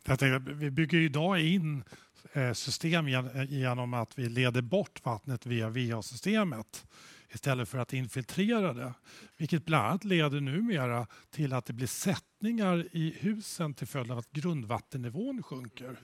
[0.04, 1.84] Jag vi bygger ju idag in
[2.32, 6.86] eh, system gen- genom att vi leder bort vattnet via VA-systemet
[7.34, 8.94] istället för att infiltrera det.
[9.36, 14.18] Vilket bland annat leder numera till att det blir sättningar i husen till följd av
[14.18, 15.96] att grundvattennivån sjunker.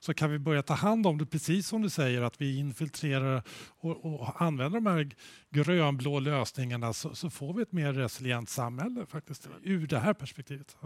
[0.00, 3.42] Så kan vi börja ta hand om det precis som du säger att vi infiltrerar
[3.78, 5.10] och, och använder de här
[5.50, 10.76] grönblå lösningarna så, så får vi ett mer resilient samhälle faktiskt ur det här perspektivet.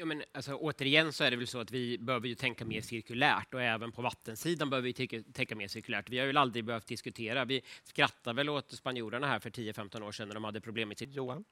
[0.00, 2.80] Ja, men alltså, återigen så är det väl så att vi behöver ju tänka mer
[2.80, 6.10] cirkulärt och även på vattensidan behöver vi tänka, mer cirkulärt.
[6.10, 7.44] Vi har ju aldrig behövt diskutera.
[7.44, 10.98] Vi skrattar väl åt spanjorerna här för 10-15 år sedan när de hade problem med
[10.98, 11.14] sitt...
[11.14, 11.44] Johan?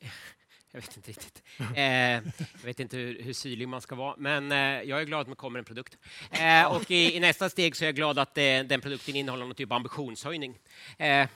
[0.70, 1.42] Jag vet inte riktigt.
[1.76, 5.20] Eh, jag vet inte hur, hur syrlig man ska vara, men eh, jag är glad
[5.20, 5.98] att det kommer en produkt.
[6.30, 9.44] Eh, och i, i nästa steg så är jag glad att eh, den produkten innehåller
[9.44, 10.58] någon typ av ambitionshöjning.
[10.98, 11.28] Eh,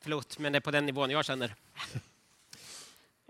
[0.00, 1.54] förlåt, men det är på den nivån jag känner.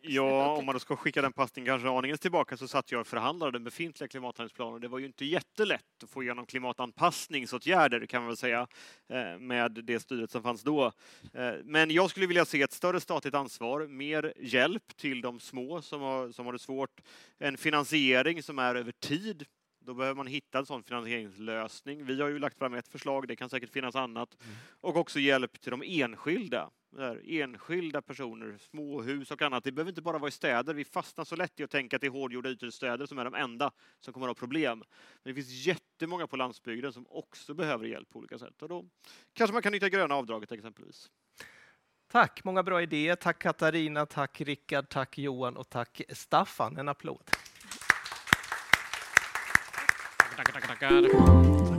[0.09, 3.07] Ja, om man då ska skicka den passningen kanske aningen tillbaka så satt jag och
[3.07, 4.81] förhandlade den befintliga klimathandlingsplanen.
[4.81, 8.67] Det var ju inte jättelätt att få igenom klimatanpassningsåtgärder kan man väl säga
[9.09, 10.93] eh, med det styret som fanns då.
[11.35, 15.83] Eh, Men jag skulle vilja se ett större statligt ansvar, mer hjälp till de små
[15.83, 17.01] som har, som har det svårt,
[17.39, 19.45] en finansiering som är över tid.
[19.87, 22.05] Då behöver man hitta en sån finansieringslösning.
[22.05, 24.37] Vi har ju lagt fram ett förslag, det kan säkert finnas annat.
[24.80, 26.70] Och också hjälp till de enskilda.
[26.91, 29.64] Där, enskilda personer, småhus och annat.
[29.64, 30.74] Det behöver inte bara vara i städer.
[30.74, 33.18] Vi fastnar så lätt i att tänka att det är hårdgjorda ytor i städer som
[33.18, 33.70] är de enda
[34.01, 34.78] som kommer att ha problem.
[35.22, 38.62] Men det finns jättemånga på landsbygden som också behöver hjälp på olika sätt.
[38.62, 38.84] Och då
[39.32, 41.11] kanske man kan nyttja gröna avdraget exempelvis.
[42.12, 43.16] Tack, många bra idéer.
[43.16, 46.76] Tack Katarina, tack Rickard, tack Johan och tack Staffan.
[46.76, 47.30] En applåd.
[50.37, 51.76] taca, taca, taca.